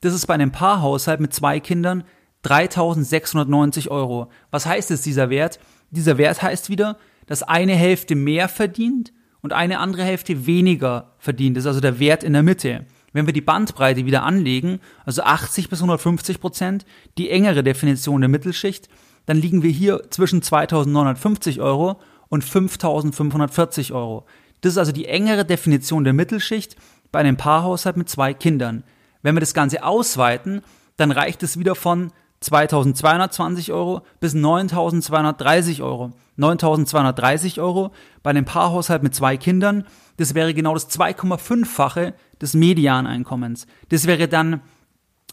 das 0.00 0.14
ist 0.14 0.26
bei 0.26 0.34
einem 0.34 0.52
Paarhaushalt 0.52 1.20
mit 1.20 1.32
zwei 1.32 1.60
Kindern 1.60 2.04
3690 2.42 3.90
Euro. 3.90 4.28
Was 4.50 4.66
heißt 4.66 4.90
es, 4.90 5.02
dieser 5.02 5.30
Wert? 5.30 5.60
Dieser 5.90 6.18
Wert 6.18 6.42
heißt 6.42 6.68
wieder, 6.70 6.98
dass 7.26 7.42
eine 7.42 7.74
Hälfte 7.74 8.14
mehr 8.14 8.48
verdient 8.48 9.12
und 9.42 9.52
eine 9.52 9.80
andere 9.80 10.04
Hälfte 10.04 10.46
weniger 10.46 11.12
verdient. 11.18 11.56
Das 11.56 11.64
ist 11.64 11.68
also 11.68 11.80
der 11.80 11.98
Wert 11.98 12.24
in 12.24 12.32
der 12.32 12.42
Mitte. 12.42 12.86
Wenn 13.12 13.26
wir 13.26 13.34
die 13.34 13.40
Bandbreite 13.40 14.06
wieder 14.06 14.22
anlegen, 14.22 14.80
also 15.04 15.22
80 15.22 15.68
bis 15.68 15.80
150 15.80 16.40
Prozent, 16.40 16.86
die 17.18 17.28
engere 17.28 17.62
Definition 17.62 18.22
der 18.22 18.30
Mittelschicht, 18.30 18.88
dann 19.26 19.36
liegen 19.36 19.62
wir 19.62 19.70
hier 19.70 20.02
zwischen 20.10 20.40
2.950 20.40 21.60
Euro 21.60 22.00
und 22.28 22.44
5.540 22.44 23.92
Euro. 23.92 24.24
Das 24.62 24.72
ist 24.72 24.78
also 24.78 24.92
die 24.92 25.06
engere 25.06 25.44
Definition 25.44 26.04
der 26.04 26.12
Mittelschicht 26.12 26.76
bei 27.10 27.20
einem 27.20 27.36
Paarhaushalt 27.36 27.96
mit 27.96 28.08
zwei 28.08 28.32
Kindern. 28.32 28.84
Wenn 29.22 29.36
wir 29.36 29.40
das 29.40 29.54
Ganze 29.54 29.84
ausweiten, 29.84 30.62
dann 30.96 31.10
reicht 31.10 31.42
es 31.42 31.58
wieder 31.58 31.74
von 31.74 32.12
2.220 32.42 33.72
Euro 33.72 34.02
bis 34.20 34.34
9.230 34.34 35.82
Euro. 35.82 36.12
9.230 36.38 37.60
Euro 37.60 37.92
bei 38.22 38.30
einem 38.30 38.44
Paarhaushalt 38.44 39.02
mit 39.02 39.14
zwei 39.14 39.36
Kindern, 39.36 39.84
das 40.16 40.34
wäre 40.34 40.54
genau 40.54 40.74
das 40.74 40.90
2,5-fache 40.90 42.14
des 42.40 42.54
Medianeinkommens. 42.54 43.66
Das 43.90 44.06
wäre 44.06 44.28
dann 44.28 44.60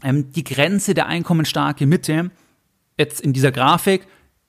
ähm, 0.04 0.32
die 0.32 0.44
Grenze 0.44 0.94
der 0.94 1.08
einkommensstarke 1.08 1.86
Mitte. 1.86 2.32
Jetzt 2.98 3.22
in 3.22 3.34
dieser 3.34 3.52
Grafik, 3.52 4.08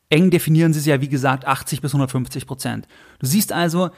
eng 0.09 0.31
definieren 0.31 0.73
sie 0.73 0.81
es 0.81 0.87
ja 0.87 1.01
wie 1.01 1.09
gesagt 1.09 1.47
80 1.47 1.81
bis 1.81 1.93
150 1.93 2.47
Prozent. 2.47 2.87
Du 3.21 3.27
siehst 3.27 3.53
also, 3.53 3.91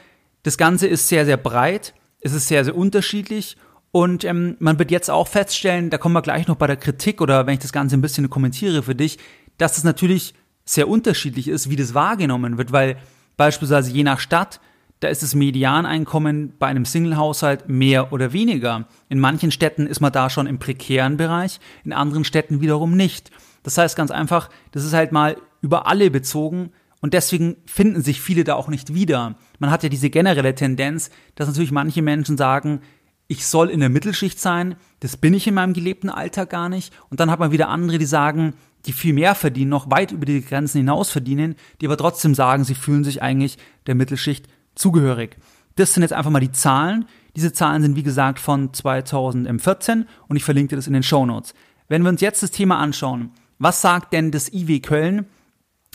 das 0.43 0.57
Ganze 0.57 0.87
ist 0.87 1.07
sehr, 1.07 1.25
sehr 1.25 1.37
breit, 1.37 1.93
es 2.21 2.33
ist 2.33 2.47
sehr, 2.47 2.63
sehr 2.63 2.75
unterschiedlich 2.75 3.57
und 3.95 4.23
ähm, 4.23 4.57
man 4.57 4.79
wird 4.79 4.89
jetzt 4.89 5.11
auch 5.11 5.27
feststellen, 5.27 5.91
da 5.91 5.99
kommen 5.99 6.15
wir 6.15 6.23
gleich 6.23 6.47
noch 6.47 6.55
bei 6.55 6.65
der 6.65 6.77
Kritik 6.77 7.21
oder 7.21 7.45
wenn 7.45 7.53
ich 7.53 7.59
das 7.59 7.71
Ganze 7.71 7.95
ein 7.95 8.01
bisschen 8.01 8.27
kommentiere 8.27 8.81
für 8.81 8.95
dich, 8.95 9.19
dass 9.59 9.77
es 9.77 9.83
natürlich 9.83 10.33
sehr 10.65 10.87
unterschiedlich 10.87 11.47
ist, 11.47 11.69
wie 11.69 11.75
das 11.75 11.93
wahrgenommen 11.93 12.57
wird, 12.57 12.71
weil 12.71 12.97
beispielsweise 13.37 13.91
je 13.91 14.01
nach 14.01 14.19
Stadt, 14.19 14.59
da 14.99 15.09
ist 15.09 15.21
das 15.21 15.35
Medianeinkommen 15.35 16.53
bei 16.57 16.65
einem 16.65 16.85
Single-Haushalt 16.85 17.69
mehr 17.69 18.11
oder 18.11 18.33
weniger. 18.33 18.87
In 19.09 19.19
manchen 19.19 19.51
Städten 19.51 19.85
ist 19.85 19.99
man 19.99 20.11
da 20.11 20.31
schon 20.31 20.47
im 20.47 20.57
prekären 20.57 21.15
Bereich, 21.15 21.59
in 21.83 21.93
anderen 21.93 22.23
Städten 22.23 22.61
wiederum 22.61 22.97
nicht. 22.97 23.29
Das 23.61 23.77
heißt 23.77 23.95
ganz 23.95 24.09
einfach, 24.09 24.49
das 24.71 24.85
ist 24.85 24.93
halt 24.93 25.11
mal 25.11 25.37
über 25.61 25.85
alle 25.85 26.09
bezogen 26.09 26.71
und 26.99 27.13
deswegen 27.13 27.57
finden 27.67 28.01
sich 28.01 28.21
viele 28.21 28.43
da 28.43 28.55
auch 28.55 28.69
nicht 28.69 28.95
wieder. 28.95 29.35
Man 29.59 29.69
hat 29.69 29.83
ja 29.83 29.89
diese 29.89 30.09
generelle 30.09 30.55
Tendenz, 30.55 31.11
dass 31.35 31.47
natürlich 31.47 31.71
manche 31.71 32.01
Menschen 32.01 32.37
sagen, 32.37 32.81
ich 33.27 33.45
soll 33.47 33.69
in 33.69 33.79
der 33.79 33.89
Mittelschicht 33.89 34.39
sein, 34.39 34.75
das 34.99 35.17
bin 35.17 35.33
ich 35.33 35.47
in 35.47 35.53
meinem 35.53 35.73
gelebten 35.73 36.09
Alltag 36.09 36.49
gar 36.49 36.69
nicht. 36.69 36.93
Und 37.09 37.19
dann 37.19 37.31
hat 37.31 37.39
man 37.39 37.51
wieder 37.51 37.69
andere, 37.69 37.97
die 37.97 38.05
sagen, 38.05 38.53
die 38.85 38.93
viel 38.93 39.13
mehr 39.13 39.33
verdienen, 39.33 39.69
noch 39.69 39.89
weit 39.89 40.11
über 40.11 40.25
die 40.25 40.43
Grenzen 40.43 40.79
hinaus 40.79 41.09
verdienen, 41.09 41.55
die 41.79 41.87
aber 41.87 41.97
trotzdem 41.97 42.35
sagen, 42.35 42.63
sie 42.63 42.75
fühlen 42.75 43.03
sich 43.03 43.21
eigentlich 43.21 43.57
der 43.87 43.95
Mittelschicht 43.95 44.47
zugehörig. 44.75 45.37
Das 45.75 45.93
sind 45.93 46.03
jetzt 46.03 46.13
einfach 46.13 46.31
mal 46.31 46.39
die 46.39 46.51
Zahlen. 46.51 47.05
Diese 47.35 47.53
Zahlen 47.53 47.81
sind 47.81 47.95
wie 47.95 48.03
gesagt 48.03 48.39
von 48.39 48.73
2014 48.73 50.05
und 50.27 50.35
ich 50.35 50.43
verlinke 50.43 50.75
das 50.75 50.87
in 50.87 50.93
den 50.93 51.03
Show 51.03 51.25
Notes. 51.25 51.53
Wenn 51.87 52.03
wir 52.03 52.09
uns 52.09 52.21
jetzt 52.21 52.43
das 52.43 52.51
Thema 52.51 52.77
anschauen, 52.77 53.31
was 53.57 53.81
sagt 53.81 54.13
denn 54.13 54.31
das 54.31 54.51
IW 54.51 54.79
Köln, 54.81 55.25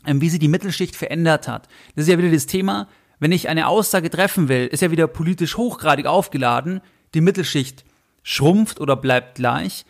ähm, 0.07 0.21
wie 0.21 0.31
sie 0.31 0.39
die 0.39 0.49
Mittelschicht 0.49 0.97
verändert 0.97 1.47
hat? 1.47 1.69
Das 1.95 2.05
ist 2.05 2.11
ja 2.11 2.19
wieder 2.19 2.31
das 2.31 2.47
Thema, 2.47 2.89
wenn 3.21 3.33
ich 3.33 3.49
eine 3.49 3.69
Aussage 3.69 4.11
treffen 4.11 4.49
will, 4.49 4.67
ist 4.67 4.81
ja 4.83 4.91
wieder 4.91 5.07
politisch 5.07 5.57
hochgradig 5.57 6.07
aufgeladen, 6.07 6.81
die 7.15 7.21
Mittelschicht 7.21 7.85
schrumpft 8.23 8.81
oder 8.81 8.97
bleibt 8.97 9.37
gleich, 9.37 9.85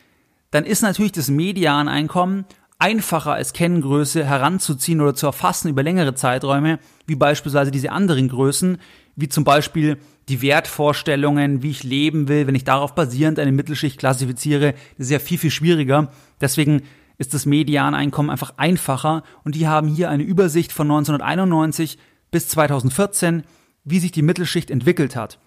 dann 0.50 0.64
ist 0.64 0.82
natürlich 0.82 1.12
das 1.12 1.28
Medianeinkommen 1.28 2.46
einfacher 2.78 3.32
als 3.32 3.52
Kenngröße 3.52 4.24
heranzuziehen 4.24 5.00
oder 5.00 5.14
zu 5.14 5.26
erfassen 5.26 5.68
über 5.68 5.82
längere 5.82 6.14
Zeiträume, 6.14 6.78
wie 7.06 7.16
beispielsweise 7.16 7.70
diese 7.70 7.90
anderen 7.90 8.28
Größen, 8.28 8.78
wie 9.16 9.28
zum 9.28 9.44
Beispiel 9.44 9.98
die 10.28 10.42
Wertvorstellungen, 10.42 11.62
wie 11.62 11.70
ich 11.70 11.82
leben 11.82 12.28
will, 12.28 12.46
wenn 12.46 12.54
ich 12.54 12.64
darauf 12.64 12.94
basierend 12.94 13.38
eine 13.38 13.50
Mittelschicht 13.50 13.98
klassifiziere, 13.98 14.74
das 14.96 15.06
ist 15.06 15.10
ja 15.10 15.18
viel, 15.18 15.38
viel 15.38 15.50
schwieriger. 15.50 16.12
Deswegen 16.40 16.82
ist 17.16 17.34
das 17.34 17.46
Medianeinkommen 17.46 18.30
einfach 18.30 18.54
einfacher 18.58 19.24
und 19.42 19.56
die 19.56 19.66
haben 19.66 19.88
hier 19.88 20.08
eine 20.10 20.22
Übersicht 20.22 20.72
von 20.72 20.86
1991 20.88 21.98
bis 22.30 22.48
2014, 22.48 23.42
wie 23.84 23.98
sich 23.98 24.12
die 24.12 24.22
Mittelschicht 24.22 24.70
entwickelt 24.70 25.16
hat. 25.16 25.40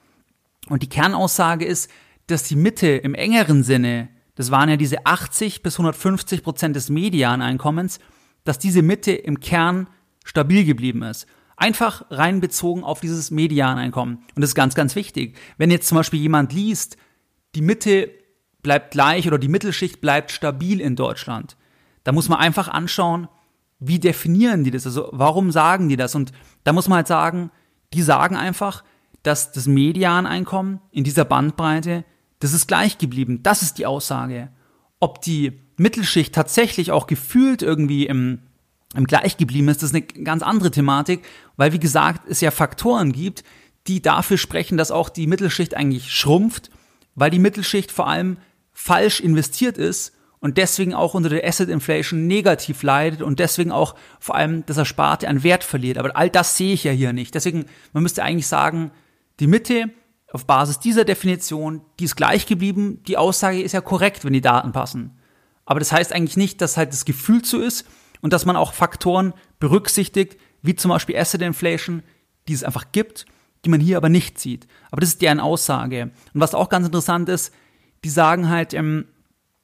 Und 0.67 0.83
die 0.83 0.89
Kernaussage 0.89 1.65
ist, 1.65 1.89
dass 2.27 2.43
die 2.43 2.55
Mitte 2.55 2.87
im 2.87 3.13
engeren 3.13 3.63
Sinne, 3.63 4.09
das 4.35 4.51
waren 4.51 4.69
ja 4.69 4.77
diese 4.77 5.05
80 5.05 5.63
bis 5.63 5.75
150 5.75 6.43
Prozent 6.43 6.75
des 6.75 6.89
Medianeinkommens, 6.89 7.99
dass 8.43 8.59
diese 8.59 8.81
Mitte 8.81 9.11
im 9.11 9.39
Kern 9.39 9.87
stabil 10.23 10.65
geblieben 10.65 11.03
ist. 11.03 11.27
Einfach 11.57 12.05
rein 12.09 12.39
bezogen 12.39 12.83
auf 12.83 13.01
dieses 13.01 13.29
Medianeinkommen. 13.29 14.17
Und 14.35 14.41
das 14.41 14.51
ist 14.51 14.55
ganz, 14.55 14.73
ganz 14.73 14.95
wichtig. 14.95 15.37
Wenn 15.57 15.69
jetzt 15.69 15.87
zum 15.87 15.97
Beispiel 15.97 16.19
jemand 16.19 16.53
liest, 16.53 16.97
die 17.53 17.61
Mitte 17.61 18.09
bleibt 18.63 18.91
gleich 18.91 19.27
oder 19.27 19.37
die 19.37 19.47
Mittelschicht 19.47 20.01
bleibt 20.01 20.31
stabil 20.31 20.79
in 20.79 20.95
Deutschland, 20.95 21.57
da 22.03 22.11
muss 22.11 22.29
man 22.29 22.39
einfach 22.39 22.67
anschauen, 22.67 23.27
wie 23.79 23.99
definieren 23.99 24.63
die 24.63 24.71
das? 24.71 24.85
Also 24.85 25.09
warum 25.11 25.51
sagen 25.51 25.89
die 25.89 25.97
das? 25.97 26.15
Und 26.15 26.31
da 26.63 26.73
muss 26.73 26.87
man 26.87 26.97
halt 26.97 27.07
sagen, 27.07 27.51
die 27.93 28.03
sagen 28.03 28.35
einfach, 28.35 28.83
dass 29.23 29.51
das 29.51 29.67
Medianeinkommen 29.67 30.81
in 30.91 31.03
dieser 31.03 31.25
Bandbreite, 31.25 32.03
das 32.39 32.53
ist 32.53 32.67
gleich 32.67 32.97
geblieben. 32.97 33.43
Das 33.43 33.61
ist 33.61 33.77
die 33.77 33.85
Aussage. 33.85 34.49
Ob 34.99 35.21
die 35.21 35.59
Mittelschicht 35.77 36.33
tatsächlich 36.33 36.91
auch 36.91 37.07
gefühlt 37.07 37.61
irgendwie 37.61 38.05
im, 38.07 38.39
im 38.95 39.05
Gleich 39.05 39.37
geblieben 39.37 39.67
ist, 39.67 39.83
das 39.83 39.91
ist 39.91 39.95
eine 39.95 40.23
ganz 40.23 40.43
andere 40.43 40.71
Thematik, 40.71 41.23
weil 41.57 41.73
wie 41.73 41.79
gesagt, 41.79 42.27
es 42.29 42.41
ja 42.41 42.51
Faktoren 42.51 43.11
gibt, 43.11 43.43
die 43.87 44.01
dafür 44.01 44.37
sprechen, 44.37 44.77
dass 44.77 44.91
auch 44.91 45.09
die 45.09 45.27
Mittelschicht 45.27 45.75
eigentlich 45.75 46.11
schrumpft, 46.11 46.69
weil 47.15 47.31
die 47.31 47.39
Mittelschicht 47.39 47.91
vor 47.91 48.07
allem 48.07 48.37
falsch 48.71 49.19
investiert 49.19 49.77
ist 49.77 50.13
und 50.39 50.57
deswegen 50.57 50.93
auch 50.93 51.13
unter 51.13 51.29
der 51.29 51.47
Asset 51.47 51.69
Inflation 51.69 52.27
negativ 52.27 52.83
leidet 52.83 53.21
und 53.21 53.39
deswegen 53.39 53.71
auch 53.71 53.95
vor 54.19 54.35
allem 54.35 54.65
das 54.65 54.77
Ersparte 54.77 55.27
an 55.27 55.43
Wert 55.43 55.63
verliert. 55.63 55.97
Aber 55.97 56.15
all 56.15 56.29
das 56.29 56.57
sehe 56.57 56.73
ich 56.73 56.83
ja 56.83 56.91
hier 56.91 57.13
nicht. 57.13 57.35
Deswegen, 57.35 57.65
man 57.93 58.03
müsste 58.03 58.23
eigentlich 58.23 58.47
sagen, 58.47 58.91
die 59.41 59.47
Mitte 59.47 59.89
auf 60.31 60.45
Basis 60.45 60.79
dieser 60.79 61.03
Definition, 61.03 61.81
die 61.99 62.05
ist 62.05 62.15
gleich 62.15 62.45
geblieben. 62.45 63.03
Die 63.07 63.17
Aussage 63.17 63.61
ist 63.61 63.73
ja 63.73 63.81
korrekt, 63.81 64.23
wenn 64.23 64.33
die 64.33 64.39
Daten 64.39 64.71
passen. 64.71 65.19
Aber 65.65 65.79
das 65.79 65.91
heißt 65.91 66.13
eigentlich 66.13 66.37
nicht, 66.37 66.61
dass 66.61 66.77
halt 66.77 66.93
das 66.93 67.05
Gefühl 67.05 67.43
so 67.43 67.59
ist 67.59 67.85
und 68.21 68.31
dass 68.31 68.45
man 68.45 68.55
auch 68.55 68.73
Faktoren 68.73 69.33
berücksichtigt, 69.59 70.37
wie 70.61 70.75
zum 70.75 70.89
Beispiel 70.89 71.17
Asset 71.17 71.41
Inflation, 71.41 72.03
die 72.47 72.53
es 72.53 72.63
einfach 72.63 72.91
gibt, 72.91 73.25
die 73.65 73.69
man 73.69 73.81
hier 73.81 73.97
aber 73.97 74.09
nicht 74.09 74.39
sieht. 74.39 74.67
Aber 74.91 75.01
das 75.01 75.09
ist 75.09 75.21
deren 75.21 75.39
Aussage. 75.39 76.11
Und 76.33 76.41
was 76.41 76.55
auch 76.55 76.69
ganz 76.69 76.85
interessant 76.85 77.27
ist, 77.27 77.53
die 78.03 78.09
sagen 78.09 78.49
halt, 78.49 78.73
ähm, 78.73 79.07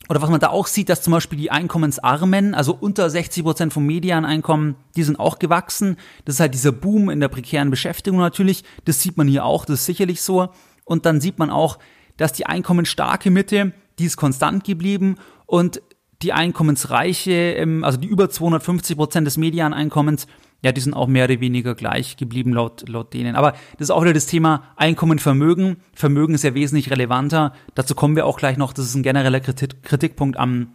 oder 0.10 0.22
was 0.22 0.30
man 0.30 0.40
da 0.40 0.50
auch 0.50 0.68
sieht, 0.68 0.90
dass 0.90 1.02
zum 1.02 1.12
Beispiel 1.12 1.38
die 1.38 1.52
Einkommensarmen, 1.52 2.54
also 2.54 2.78
unter 2.80 3.10
60 3.10 3.44
Prozent 3.44 3.74
vom 3.74 3.86
Medianeinkommen, 3.86 4.76
die 4.96 5.04
sind 5.04 5.20
auch 5.20 5.40
gewachsen. 5.40 5.98
Das 6.26 6.36
ist 6.36 6.40
halt 6.40 6.54
dieser 6.54 6.72
Boom 6.72 7.10
in 7.10 7.20
der 7.20 7.28
prekären 7.28 7.70
Beschäftigung 7.70 8.20
natürlich. 8.20 8.64
Das 8.86 9.02
sieht 9.02 9.18
man 9.18 9.28
hier 9.28 9.46
auch, 9.46 9.66
das 9.66 9.82
ist 9.82 9.86
sicherlich 9.86 10.22
so. 10.22 10.50
Und 10.86 11.06
dann 11.06 11.20
sieht 11.20 11.40
man 11.40 11.50
auch, 11.50 11.78
dass 12.16 12.34
die 12.34 12.46
einkommensstarke 12.46 13.30
Mitte, 13.30 13.74
die 14.00 14.06
ist 14.06 14.18
konstant 14.18 14.64
geblieben 14.64 15.18
und 15.46 15.82
die 16.22 16.34
einkommensreiche, 16.34 17.32
ähm, 17.32 17.84
also 17.84 18.00
die 18.00 18.08
über 18.08 18.30
250 18.30 18.98
Prozent 18.98 19.28
des 19.28 19.38
Medianeinkommens, 19.38 20.28
ja, 20.64 20.72
die 20.72 20.82
sind 20.82 20.94
auch 20.94 21.08
mehr 21.08 21.26
oder 21.26 21.40
weniger 21.40 21.76
gleich 21.76 22.18
geblieben 22.18 22.52
laut, 22.52 22.90
laut 22.90 23.14
denen. 23.14 23.36
Aber 23.36 23.52
das 23.52 23.88
ist 23.88 23.92
auch 23.92 24.02
wieder 24.02 24.14
das 24.14 24.26
Thema 24.26 24.64
Einkommen, 24.76 25.20
Vermögen. 25.20 25.78
Vermögen 25.94 26.34
ist 26.34 26.44
ja 26.44 26.56
wesentlich 26.56 26.90
relevanter. 26.90 27.54
Dazu 27.76 27.94
kommen 27.94 28.16
wir 28.16 28.26
auch 28.26 28.38
gleich 28.38 28.58
noch. 28.58 28.74
Das 28.74 28.86
ist 28.86 28.96
ein 28.96 29.04
genereller 29.04 29.40
Kritik, 29.40 29.84
Kritikpunkt 29.84 30.38
am, 30.38 30.70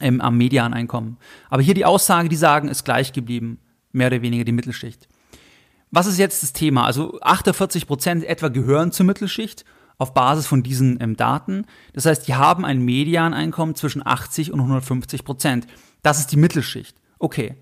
ähm, 0.00 0.20
am 0.20 0.36
Medianeinkommen. 0.36 1.18
Aber 1.50 1.62
hier 1.62 1.74
die 1.74 1.84
Aussage, 1.84 2.28
die 2.28 2.36
sagen, 2.36 2.68
ist 2.68 2.84
gleich 2.84 3.12
geblieben. 3.12 3.60
Mehr 3.92 4.08
oder 4.08 4.22
weniger 4.22 4.44
die 4.44 4.52
Mittelschicht. 4.52 5.08
Was 5.90 6.06
ist 6.06 6.18
jetzt 6.18 6.42
das 6.42 6.52
Thema? 6.52 6.84
Also 6.84 7.18
48 7.20 7.86
Prozent 7.86 8.24
etwa 8.24 8.48
gehören 8.48 8.92
zur 8.92 9.06
Mittelschicht 9.06 9.64
auf 9.98 10.14
Basis 10.14 10.46
von 10.46 10.62
diesen 10.62 11.00
ähm, 11.00 11.16
Daten. 11.16 11.64
Das 11.92 12.06
heißt, 12.06 12.26
die 12.26 12.34
haben 12.34 12.64
ein 12.64 12.84
Medianeinkommen 12.84 13.76
zwischen 13.76 14.04
80 14.04 14.52
und 14.52 14.60
150 14.60 15.24
Prozent. 15.24 15.66
Das 16.02 16.18
ist 16.18 16.32
die 16.32 16.36
Mittelschicht. 16.36 16.96
Okay. 17.18 17.54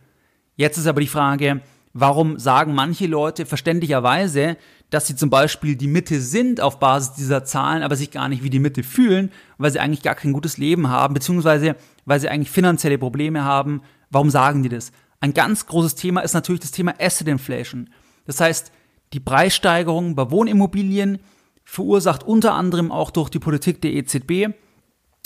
Jetzt 0.57 0.79
ist 0.79 0.87
aber 0.87 1.01
die 1.01 1.07
Frage, 1.07 1.61
warum 1.93 2.39
sagen 2.39 2.75
manche 2.75 3.07
Leute 3.07 3.47
verständlicherweise, 3.47 4.57
dass 4.91 5.07
sie 5.07 5.17
zum 5.17 5.31
Beispiel 5.31 5.77
die 5.77 5.87
Mitte 5.87 6.21
sind 6.21 6.61
auf 6.61 6.79
Basis 6.79 7.15
dieser 7.15 7.45
Zahlen, 7.45 7.83
aber 7.83 7.97
sich 7.97 8.11
gar 8.11 8.29
nicht 8.29 8.43
wie 8.43 8.51
die 8.51 8.59
Mitte 8.59 8.83
fühlen, 8.83 9.33
weil 9.59 9.71
sie 9.71 9.81
eigentlich 9.81 10.03
gar 10.03 10.15
kein 10.15 10.33
gutes 10.33 10.59
Leben 10.59 10.89
haben, 10.89 11.15
beziehungsweise 11.15 11.77
weil 12.05 12.21
sie 12.21 12.29
eigentlich 12.29 12.51
finanzielle 12.51 12.99
Probleme 12.99 13.45
haben. 13.45 13.83
Warum 14.11 14.31
sagen 14.31 14.63
die 14.63 14.69
das? 14.69 14.93
Ein 15.21 15.35
ganz 15.35 15.67
großes 15.67 15.95
Thema 15.95 16.21
ist 16.21 16.35
natürlich 16.35 16.61
das 16.61 16.71
Thema 16.71 16.95
Asset 17.01 17.29
Inflation. 17.29 17.91
Das 18.27 18.41
heißt, 18.41 18.73
die 19.13 19.21
Preissteigerung 19.21 20.15
bei 20.15 20.31
Wohnimmobilien 20.31 21.19
verursacht 21.65 22.23
unter 22.23 22.55
anderem 22.55 22.93
auch 22.93 23.11
durch 23.11 23.29
die 23.29 23.39
Politik 23.39 23.81
der 23.83 23.93
EZB 23.93 24.55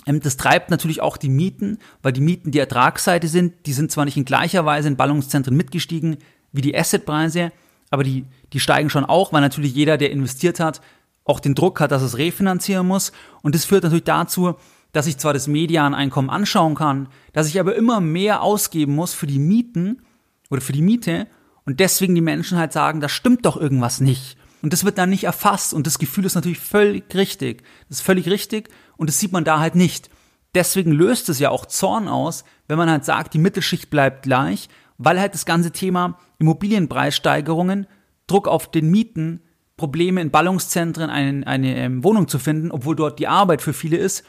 das 0.06 0.36
treibt 0.36 0.70
natürlich 0.70 1.02
auch 1.02 1.16
die 1.16 1.28
Mieten, 1.28 1.78
weil 2.02 2.12
die 2.12 2.20
Mieten 2.20 2.50
die 2.50 2.58
Ertragsseite 2.58 3.28
sind. 3.28 3.66
Die 3.66 3.72
sind 3.72 3.92
zwar 3.92 4.04
nicht 4.04 4.16
in 4.16 4.24
gleicher 4.24 4.64
Weise 4.64 4.88
in 4.88 4.96
Ballungszentren 4.96 5.56
mitgestiegen 5.56 6.16
wie 6.52 6.62
die 6.62 6.76
Assetpreise, 6.76 7.52
aber 7.90 8.02
die, 8.02 8.24
die 8.52 8.60
steigen 8.60 8.90
schon 8.90 9.04
auch, 9.04 9.32
weil 9.32 9.40
natürlich 9.40 9.74
jeder, 9.74 9.98
der 9.98 10.10
investiert 10.10 10.58
hat, 10.58 10.80
auch 11.24 11.40
den 11.40 11.54
Druck 11.54 11.80
hat, 11.80 11.92
dass 11.92 12.02
es 12.02 12.18
refinanzieren 12.18 12.86
muss. 12.86 13.12
Und 13.42 13.54
das 13.54 13.64
führt 13.64 13.84
natürlich 13.84 14.04
dazu, 14.04 14.54
dass 14.92 15.06
ich 15.06 15.18
zwar 15.18 15.32
das 15.32 15.46
Medianeinkommen 15.46 16.30
anschauen 16.30 16.74
kann, 16.74 17.08
dass 17.32 17.46
ich 17.46 17.60
aber 17.60 17.76
immer 17.76 18.00
mehr 18.00 18.42
ausgeben 18.42 18.94
muss 18.94 19.14
für 19.14 19.26
die 19.26 19.38
Mieten 19.38 20.02
oder 20.50 20.60
für 20.60 20.72
die 20.72 20.82
Miete 20.82 21.28
und 21.64 21.78
deswegen 21.78 22.14
die 22.14 22.20
Menschen 22.20 22.58
halt 22.58 22.72
sagen, 22.72 23.00
da 23.00 23.08
stimmt 23.08 23.46
doch 23.46 23.56
irgendwas 23.56 24.00
nicht. 24.00 24.36
Und 24.62 24.72
das 24.72 24.84
wird 24.84 24.98
dann 24.98 25.10
nicht 25.10 25.24
erfasst 25.24 25.72
und 25.72 25.86
das 25.86 25.98
Gefühl 25.98 26.26
ist 26.26 26.34
natürlich 26.34 26.58
völlig 26.58 27.14
richtig. 27.14 27.62
Das 27.88 27.98
ist 27.98 28.04
völlig 28.04 28.28
richtig 28.28 28.68
und 28.96 29.08
das 29.08 29.18
sieht 29.18 29.32
man 29.32 29.44
da 29.44 29.58
halt 29.58 29.74
nicht. 29.74 30.10
Deswegen 30.54 30.92
löst 30.92 31.28
es 31.28 31.38
ja 31.38 31.50
auch 31.50 31.66
Zorn 31.66 32.08
aus, 32.08 32.44
wenn 32.68 32.78
man 32.78 32.90
halt 32.90 33.04
sagt, 33.04 33.34
die 33.34 33.38
Mittelschicht 33.38 33.88
bleibt 33.88 34.22
gleich, 34.22 34.68
weil 34.98 35.18
halt 35.18 35.34
das 35.34 35.46
ganze 35.46 35.70
Thema 35.70 36.18
Immobilienpreissteigerungen, 36.38 37.86
Druck 38.26 38.48
auf 38.48 38.70
den 38.70 38.90
Mieten, 38.90 39.40
Probleme 39.76 40.20
in 40.20 40.30
Ballungszentren 40.30 41.08
eine, 41.08 41.46
eine 41.46 41.76
ähm, 41.76 42.04
Wohnung 42.04 42.28
zu 42.28 42.38
finden, 42.38 42.70
obwohl 42.70 42.96
dort 42.96 43.18
die 43.18 43.28
Arbeit 43.28 43.62
für 43.62 43.72
viele 43.72 43.96
ist, 43.96 44.24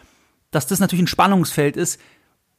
dass 0.50 0.66
das 0.66 0.80
natürlich 0.80 1.04
ein 1.04 1.08
Spannungsfeld 1.08 1.76
ist, 1.76 2.00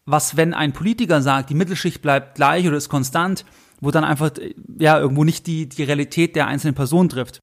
was, 0.04 0.36
wenn 0.36 0.52
ein 0.52 0.72
Politiker 0.72 1.22
sagt, 1.22 1.48
die 1.48 1.54
Mittelschicht 1.54 2.02
bleibt 2.02 2.34
gleich 2.34 2.66
oder 2.66 2.76
ist 2.76 2.88
konstant, 2.88 3.46
wo 3.80 3.90
dann 3.90 4.04
einfach 4.04 4.30
ja 4.78 4.98
irgendwo 4.98 5.24
nicht 5.24 5.46
die, 5.46 5.68
die 5.68 5.84
Realität 5.84 6.36
der 6.36 6.48
einzelnen 6.48 6.74
Person 6.74 7.08
trifft. 7.08 7.40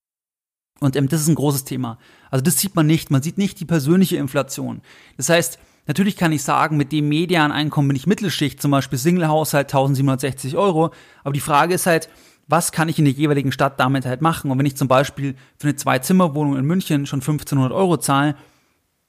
Und 0.79 0.95
ähm, 0.95 1.09
das 1.09 1.21
ist 1.21 1.27
ein 1.27 1.35
großes 1.35 1.65
Thema. 1.65 1.97
Also 2.31 2.43
das 2.43 2.57
sieht 2.57 2.75
man 2.75 2.87
nicht. 2.87 3.11
Man 3.11 3.21
sieht 3.21 3.37
nicht 3.37 3.59
die 3.59 3.65
persönliche 3.65 4.17
Inflation. 4.17 4.81
Das 5.17 5.29
heißt, 5.29 5.59
Natürlich 5.89 6.17
kann 6.17 6.31
ich 6.31 6.43
sagen, 6.43 6.77
mit 6.77 6.91
dem 6.91 7.09
Medianeinkommen 7.09 7.87
bin 7.87 7.95
ich 7.95 8.05
Mittelschicht, 8.05 8.61
zum 8.61 8.69
Beispiel 8.69 8.99
Singlehaushalt 8.99 9.69
1760 9.69 10.55
Euro. 10.55 10.91
Aber 11.23 11.33
die 11.33 11.39
Frage 11.39 11.73
ist 11.73 11.87
halt, 11.87 12.09
was 12.47 12.71
kann 12.71 12.89
ich 12.89 12.99
in 12.99 13.05
der 13.05 13.13
jeweiligen 13.15 13.51
Stadt 13.51 13.79
damit 13.79 14.05
halt 14.05 14.21
machen? 14.21 14.51
Und 14.51 14.59
wenn 14.59 14.67
ich 14.67 14.77
zum 14.77 14.87
Beispiel 14.87 15.33
für 15.57 15.67
eine 15.67 15.75
Zwei-Zimmer-Wohnung 15.75 16.57
in 16.57 16.65
München 16.65 17.07
schon 17.07 17.21
1500 17.21 17.71
Euro 17.71 17.97
zahle, 17.97 18.35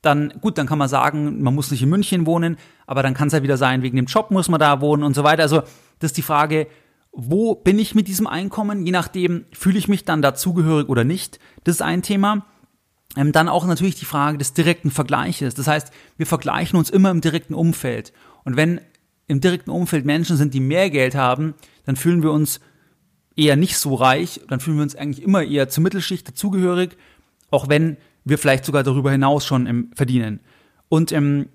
dann 0.00 0.32
gut, 0.40 0.56
dann 0.56 0.66
kann 0.66 0.78
man 0.78 0.88
sagen, 0.88 1.42
man 1.42 1.54
muss 1.54 1.70
nicht 1.70 1.82
in 1.82 1.90
München 1.90 2.24
wohnen, 2.24 2.56
aber 2.86 3.02
dann 3.02 3.12
kann 3.12 3.28
es 3.28 3.34
halt 3.34 3.42
wieder 3.42 3.58
sein, 3.58 3.82
wegen 3.82 3.96
dem 3.96 4.06
Job 4.06 4.30
muss 4.30 4.48
man 4.48 4.58
da 4.58 4.80
wohnen 4.80 5.02
und 5.02 5.14
so 5.14 5.22
weiter. 5.22 5.42
Also 5.42 5.60
das 5.98 6.12
ist 6.12 6.16
die 6.16 6.22
Frage, 6.22 6.66
wo 7.12 7.54
bin 7.54 7.78
ich 7.78 7.94
mit 7.94 8.08
diesem 8.08 8.26
Einkommen? 8.26 8.86
Je 8.86 8.92
nachdem, 8.92 9.44
fühle 9.52 9.78
ich 9.78 9.88
mich 9.88 10.04
dann 10.04 10.22
dazugehörig 10.22 10.88
oder 10.88 11.04
nicht. 11.04 11.38
Das 11.64 11.76
ist 11.76 11.82
ein 11.82 12.02
Thema. 12.02 12.46
Ähm, 13.16 13.32
dann 13.32 13.48
auch 13.48 13.66
natürlich 13.66 13.96
die 13.96 14.04
Frage 14.04 14.38
des 14.38 14.52
direkten 14.52 14.90
Vergleiches. 14.90 15.54
Das 15.54 15.66
heißt, 15.66 15.92
wir 16.16 16.26
vergleichen 16.26 16.78
uns 16.78 16.90
immer 16.90 17.10
im 17.10 17.20
direkten 17.20 17.54
Umfeld. 17.54 18.12
Und 18.44 18.56
wenn 18.56 18.80
im 19.26 19.40
direkten 19.40 19.70
Umfeld 19.70 20.04
Menschen 20.04 20.36
sind, 20.36 20.54
die 20.54 20.60
mehr 20.60 20.90
Geld 20.90 21.14
haben, 21.14 21.54
dann 21.84 21.96
fühlen 21.96 22.22
wir 22.22 22.30
uns 22.30 22.60
eher 23.36 23.56
nicht 23.56 23.78
so 23.78 23.94
reich, 23.94 24.40
dann 24.48 24.60
fühlen 24.60 24.76
wir 24.76 24.82
uns 24.82 24.96
eigentlich 24.96 25.24
immer 25.24 25.42
eher 25.42 25.68
zur 25.68 25.82
Mittelschicht 25.82 26.28
dazugehörig, 26.28 26.96
auch 27.50 27.68
wenn 27.68 27.96
wir 28.24 28.38
vielleicht 28.38 28.64
sogar 28.64 28.82
darüber 28.82 29.10
hinaus 29.10 29.44
schon 29.46 29.66
ähm, 29.66 29.90
verdienen. 29.94 30.40
Und 30.88 31.10
ähm, 31.12 31.48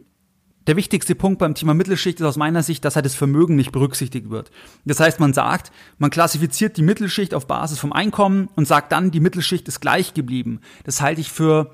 der 0.68 0.76
wichtigste 0.76 1.14
Punkt 1.14 1.40
beim 1.40 1.54
Thema 1.54 1.74
Mittelschicht 1.74 2.20
ist 2.20 2.26
aus 2.26 2.38
meiner 2.38 2.64
Sicht, 2.64 2.84
dass 2.86 2.96
halt 2.96 3.06
das 3.06 3.16
Vermögen 3.16 3.56
nicht 3.56 3.72
berücksichtigt 3.72 4.30
wird. 4.30 4.52
Das 4.84 5.00
heißt, 5.00 5.20
man 5.20 5.34
sagt, 5.34 5.72
man 6.00 6.10
klassifiziert 6.10 6.78
die 6.78 6.82
Mittelschicht 6.82 7.34
auf 7.34 7.48
Basis 7.48 7.78
vom 7.78 7.94
Einkommen 7.94 8.50
und 8.56 8.68
sagt 8.68 8.92
dann, 8.92 9.12
die 9.12 9.20
Mittelschicht 9.20 9.68
ist 9.68 9.80
gleich 9.80 10.14
geblieben. 10.14 10.62
Das 10.84 11.02
halte 11.02 11.22
ich 11.22 11.32
für, 11.32 11.72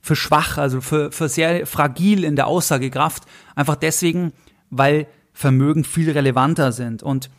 für 0.00 0.14
schwach, 0.14 0.58
also 0.58 0.80
für, 0.80 1.10
für 1.10 1.28
sehr 1.28 1.66
fragil 1.66 2.22
in 2.22 2.36
der 2.36 2.46
Aussagekraft. 2.46 3.24
Einfach 3.56 3.76
deswegen, 3.76 4.32
weil 4.70 5.08
Vermögen 5.32 5.84
viel 5.84 6.10
relevanter 6.10 6.70
sind. 6.70 7.02
Und 7.02 7.30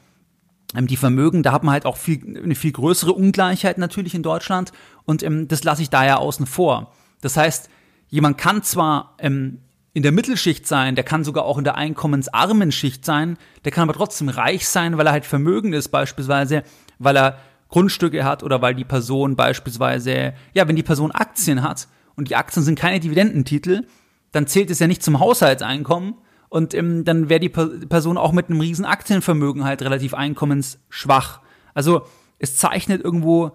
ähm, 0.76 0.88
die 0.88 0.98
Vermögen, 0.98 1.44
da 1.44 1.52
hat 1.52 1.64
man 1.64 1.74
halt 1.74 1.86
auch 1.86 1.98
viel, 1.98 2.38
eine 2.44 2.56
viel 2.56 2.72
größere 2.72 3.14
Ungleichheit 3.14 3.78
natürlich 3.78 4.16
in 4.16 4.24
Deutschland 4.24 4.72
und 5.06 5.24
ähm, 5.24 5.48
das 5.48 5.64
lasse 5.64 5.82
ich 5.82 5.90
da 5.90 6.06
ja 6.06 6.18
außen 6.18 6.46
vor. 6.46 6.94
Das 7.22 7.38
heißt, 7.38 7.70
jemand 8.10 8.38
kann 8.38 8.64
zwar 8.64 9.16
ähm, 9.20 9.60
in 9.94 10.04
der 10.04 10.12
Mittelschicht 10.12 10.68
sein, 10.68 10.96
der 10.96 11.04
kann 11.04 11.24
sogar 11.24 11.46
auch 11.46 11.58
in 11.58 11.64
der 11.64 11.76
einkommensarmen 11.76 12.72
Schicht 12.72 13.06
sein, 13.06 13.38
der 13.66 13.72
kann 13.72 13.84
aber 13.84 13.98
trotzdem 13.98 14.30
reich 14.30 14.68
sein, 14.68 14.98
weil 14.98 15.06
er 15.06 15.12
halt 15.12 15.26
Vermögen 15.26 15.74
ist, 15.74 15.90
beispielsweise, 15.90 16.64
weil 16.98 17.18
er 17.18 17.38
Grundstücke 17.68 18.24
hat 18.24 18.44
oder 18.44 18.62
weil 18.62 18.76
die 18.76 18.86
Person 18.86 19.36
beispielsweise, 19.36 20.34
ja, 20.54 20.68
wenn 20.68 20.76
die 20.76 20.84
Person 20.84 21.12
Aktien 21.12 21.62
hat 21.62 21.88
und 22.16 22.30
die 22.30 22.36
Aktien 22.36 22.64
sind 22.64 22.80
keine 22.80 23.00
Dividendentitel, 23.00 23.86
dann 24.32 24.48
zählt 24.48 24.70
es 24.70 24.80
ja 24.80 24.88
nicht 24.88 25.04
zum 25.04 25.20
Haushaltseinkommen, 25.20 26.16
und 26.52 26.74
ähm, 26.74 27.06
dann 27.06 27.30
wäre 27.30 27.40
die 27.40 27.48
Person 27.48 28.18
auch 28.18 28.34
mit 28.34 28.50
einem 28.50 28.60
riesen 28.60 28.84
Aktienvermögen 28.84 29.64
halt 29.64 29.82
relativ 29.84 30.14
einkommensschwach. 30.14 31.40
Also 31.74 32.02
es 32.40 32.58
zeichnet 32.58 33.02
irgendwo 33.02 33.52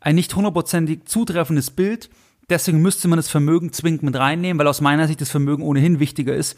ein 0.00 0.14
nicht 0.14 0.36
hundertprozentig 0.36 1.06
zutreffendes 1.06 1.72
Bild. 1.72 2.10
Deswegen 2.50 2.80
müsste 2.80 3.08
man 3.08 3.18
das 3.18 3.28
Vermögen 3.28 3.72
zwingend 3.72 4.02
mit 4.02 4.16
reinnehmen, 4.16 4.58
weil 4.58 4.68
aus 4.68 4.80
meiner 4.80 5.06
Sicht 5.06 5.20
das 5.20 5.30
Vermögen 5.30 5.62
ohnehin 5.62 6.00
wichtiger 6.00 6.34
ist 6.34 6.56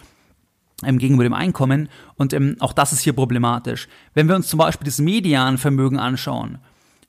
ähm, 0.85 0.99
gegenüber 0.99 1.25
dem 1.25 1.33
Einkommen. 1.33 1.89
Und 2.17 2.33
ähm, 2.33 2.57
auch 2.61 2.73
das 2.73 2.93
ist 2.93 3.01
hier 3.01 3.13
problematisch. 3.13 3.89
Wenn 4.15 4.29
wir 4.29 4.37
uns 4.37 4.49
zum 4.49 4.59
Beispiel 4.59 4.85
das 4.85 4.99
Medianvermögen 4.99 5.99
anschauen, 5.99 6.59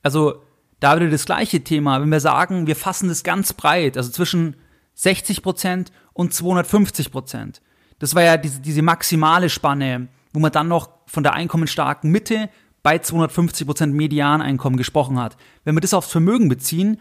also 0.03 0.41
da 0.79 0.95
wieder 0.95 1.09
das 1.09 1.25
gleiche 1.25 1.63
Thema, 1.63 2.01
wenn 2.01 2.09
wir 2.09 2.19
sagen, 2.19 2.65
wir 2.65 2.75
fassen 2.75 3.07
das 3.07 3.23
ganz 3.23 3.53
breit, 3.53 3.97
also 3.97 4.09
zwischen 4.09 4.55
60 4.95 5.43
Prozent 5.43 5.91
und 6.13 6.33
250 6.33 7.11
Prozent. 7.11 7.61
Das 7.99 8.15
war 8.15 8.23
ja 8.23 8.37
diese, 8.37 8.61
diese 8.61 8.81
maximale 8.81 9.49
Spanne, 9.49 10.07
wo 10.33 10.39
man 10.39 10.51
dann 10.51 10.67
noch 10.67 10.89
von 11.05 11.21
der 11.21 11.33
einkommensstarken 11.33 12.09
Mitte 12.09 12.49
bei 12.81 12.97
250 12.97 13.67
Prozent 13.67 13.93
Medianeinkommen 13.93 14.77
gesprochen 14.77 15.19
hat. 15.19 15.37
Wenn 15.63 15.75
wir 15.75 15.81
das 15.81 15.93
aufs 15.93 16.11
Vermögen 16.11 16.49
beziehen, 16.49 16.99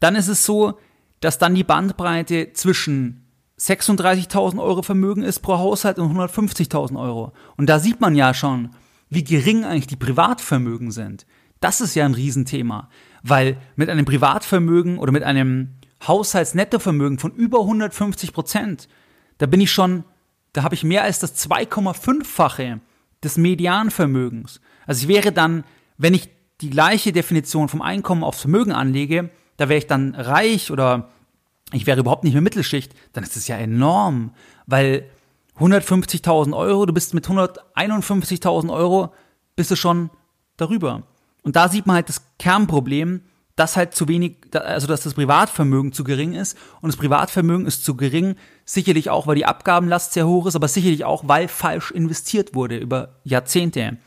dann 0.00 0.16
ist 0.16 0.28
es 0.28 0.44
so, 0.44 0.78
dass 1.24 1.38
dann 1.38 1.54
die 1.54 1.64
Bandbreite 1.64 2.52
zwischen 2.52 3.26
36.000 3.58 4.60
Euro 4.62 4.82
Vermögen 4.82 5.22
ist 5.22 5.40
pro 5.40 5.58
Haushalt 5.58 5.98
und 5.98 6.16
150.000 6.16 7.00
Euro. 7.00 7.32
Und 7.56 7.68
da 7.68 7.78
sieht 7.78 8.00
man 8.00 8.14
ja 8.14 8.34
schon, 8.34 8.70
wie 9.08 9.24
gering 9.24 9.64
eigentlich 9.64 9.86
die 9.86 9.96
Privatvermögen 9.96 10.90
sind. 10.90 11.26
Das 11.60 11.80
ist 11.80 11.94
ja 11.94 12.04
ein 12.04 12.14
Riesenthema, 12.14 12.90
weil 13.22 13.56
mit 13.76 13.88
einem 13.88 14.04
Privatvermögen 14.04 14.98
oder 14.98 15.12
mit 15.12 15.22
einem 15.22 15.76
Haushaltsnettovermögen 16.06 17.18
von 17.18 17.32
über 17.32 17.60
150 17.60 18.32
Prozent, 18.32 18.88
da 19.38 19.46
bin 19.46 19.60
ich 19.60 19.70
schon 19.70 20.04
da 20.54 20.62
habe 20.62 20.74
ich 20.74 20.84
mehr 20.84 21.02
als 21.02 21.18
das 21.18 21.36
2,5-fache 21.50 22.80
des 23.22 23.36
Medianvermögens. 23.36 24.60
Also 24.86 25.02
ich 25.02 25.08
wäre 25.08 25.32
dann, 25.32 25.64
wenn 25.98 26.14
ich 26.14 26.30
die 26.60 26.70
gleiche 26.70 27.12
Definition 27.12 27.68
vom 27.68 27.82
Einkommen 27.82 28.24
aufs 28.24 28.42
Vermögen 28.42 28.72
anlege, 28.72 29.30
da 29.56 29.68
wäre 29.68 29.78
ich 29.78 29.86
dann 29.86 30.14
reich 30.14 30.70
oder 30.70 31.10
ich 31.72 31.86
wäre 31.86 32.00
überhaupt 32.00 32.24
nicht 32.24 32.34
mehr 32.34 32.42
Mittelschicht, 32.42 32.94
dann 33.12 33.24
ist 33.24 33.36
das 33.36 33.48
ja 33.48 33.56
enorm, 33.56 34.32
weil 34.66 35.08
150.000 35.58 36.56
Euro, 36.56 36.86
du 36.86 36.92
bist 36.92 37.14
mit 37.14 37.26
151.000 37.26 38.72
Euro, 38.72 39.12
bist 39.56 39.70
du 39.70 39.76
schon 39.76 40.10
darüber. 40.56 41.02
Und 41.42 41.56
da 41.56 41.68
sieht 41.68 41.86
man 41.86 41.96
halt 41.96 42.08
das 42.08 42.22
Kernproblem, 42.38 43.22
dass 43.56 43.76
halt 43.76 43.94
zu 43.94 44.08
wenig, 44.08 44.36
also 44.52 44.86
dass 44.86 45.02
das 45.02 45.14
Privatvermögen 45.14 45.92
zu 45.92 46.02
gering 46.02 46.32
ist. 46.34 46.58
Und 46.80 46.88
das 46.88 46.96
Privatvermögen 46.96 47.66
ist 47.66 47.84
zu 47.84 47.96
gering, 47.96 48.34
sicherlich 48.64 49.10
auch, 49.10 49.26
weil 49.26 49.36
die 49.36 49.46
Abgabenlast 49.46 50.12
sehr 50.12 50.26
hoch 50.26 50.46
ist, 50.46 50.56
aber 50.56 50.66
sicherlich 50.66 51.04
auch, 51.04 51.28
weil 51.28 51.46
falsch 51.46 51.92
investiert 51.92 52.54
wurde 52.54 52.76
über 52.76 53.20
Jahrzehnte, 53.22 53.98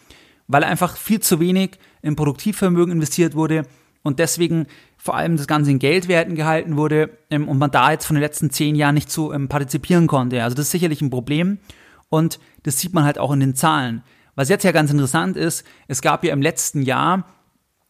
weil 0.48 0.64
einfach 0.64 0.98
viel 0.98 1.22
zu 1.22 1.40
wenig 1.40 1.80
in 2.02 2.16
Produktivvermögen 2.16 2.92
investiert 2.92 3.36
wurde. 3.36 3.66
Und 4.04 4.20
deswegen 4.20 4.68
vor 5.08 5.16
allem 5.16 5.38
das 5.38 5.48
Ganze 5.48 5.72
in 5.72 5.80
Geldwerten 5.80 6.36
gehalten 6.36 6.76
wurde 6.76 7.18
ähm, 7.30 7.48
und 7.48 7.58
man 7.58 7.72
da 7.72 7.92
jetzt 7.92 8.06
von 8.06 8.18
den 8.18 8.22
letzten 8.22 8.50
zehn 8.50 8.76
Jahren 8.76 8.94
nicht 8.94 9.10
so 9.10 9.32
ähm, 9.32 9.48
partizipieren 9.48 10.06
konnte. 10.06 10.44
Also 10.44 10.54
das 10.54 10.66
ist 10.66 10.72
sicherlich 10.72 11.02
ein 11.02 11.10
Problem 11.10 11.60
und 12.10 12.40
das 12.64 12.78
sieht 12.80 12.94
man 12.94 13.06
halt 13.06 13.18
auch 13.18 13.32
in 13.32 13.40
den 13.40 13.56
Zahlen. 13.56 14.04
Was 14.36 14.50
jetzt 14.50 14.64
ja 14.64 14.74
ganz 14.74 14.92
interessant 14.92 15.38
ist, 15.38 15.66
es 15.88 16.02
gab 16.02 16.26
ja 16.26 16.34
im 16.34 16.42
letzten 16.42 16.82
Jahr 16.82 17.26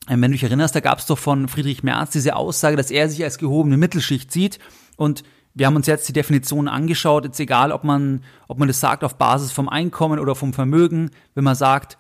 ähm, 0.08 0.22
wenn 0.22 0.30
du 0.30 0.36
dich 0.36 0.44
erinnerst, 0.44 0.76
da 0.76 0.80
gab 0.80 1.00
es 1.00 1.08
doch 1.08 1.18
von 1.18 1.48
Friedrich 1.48 1.82
Merz 1.82 2.12
diese 2.12 2.36
Aussage, 2.36 2.78
dass 2.78 2.92
er 2.92 3.10
sich 3.10 3.24
als 3.24 3.40
gehobene 3.40 3.78
Mittelschicht 3.78 4.32
sieht. 4.32 4.60
Und 4.96 5.24
wir 5.56 5.66
haben 5.66 5.76
uns 5.76 5.88
jetzt 5.88 6.08
die 6.08 6.14
Definition 6.14 6.68
angeschaut. 6.68 7.26
Jetzt 7.26 7.40
egal, 7.40 7.72
ob 7.72 7.84
man, 7.84 8.24
ob 8.48 8.60
man 8.60 8.68
das 8.68 8.80
sagt 8.80 9.04
auf 9.04 9.18
Basis 9.18 9.52
vom 9.52 9.68
Einkommen 9.68 10.20
oder 10.20 10.36
vom 10.36 10.54
Vermögen. 10.54 11.10
Wenn 11.34 11.44
man 11.44 11.56
sagt, 11.56 11.98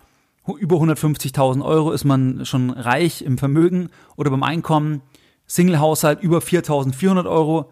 über 0.55 0.77
150.000 0.77 1.63
Euro 1.63 1.91
ist 1.91 2.05
man 2.05 2.45
schon 2.45 2.69
reich 2.69 3.21
im 3.21 3.37
Vermögen 3.37 3.89
oder 4.15 4.31
beim 4.31 4.43
Einkommen, 4.43 5.01
Singlehaushalt 5.45 6.21
über 6.21 6.39
4.400 6.39 7.29
Euro, 7.29 7.71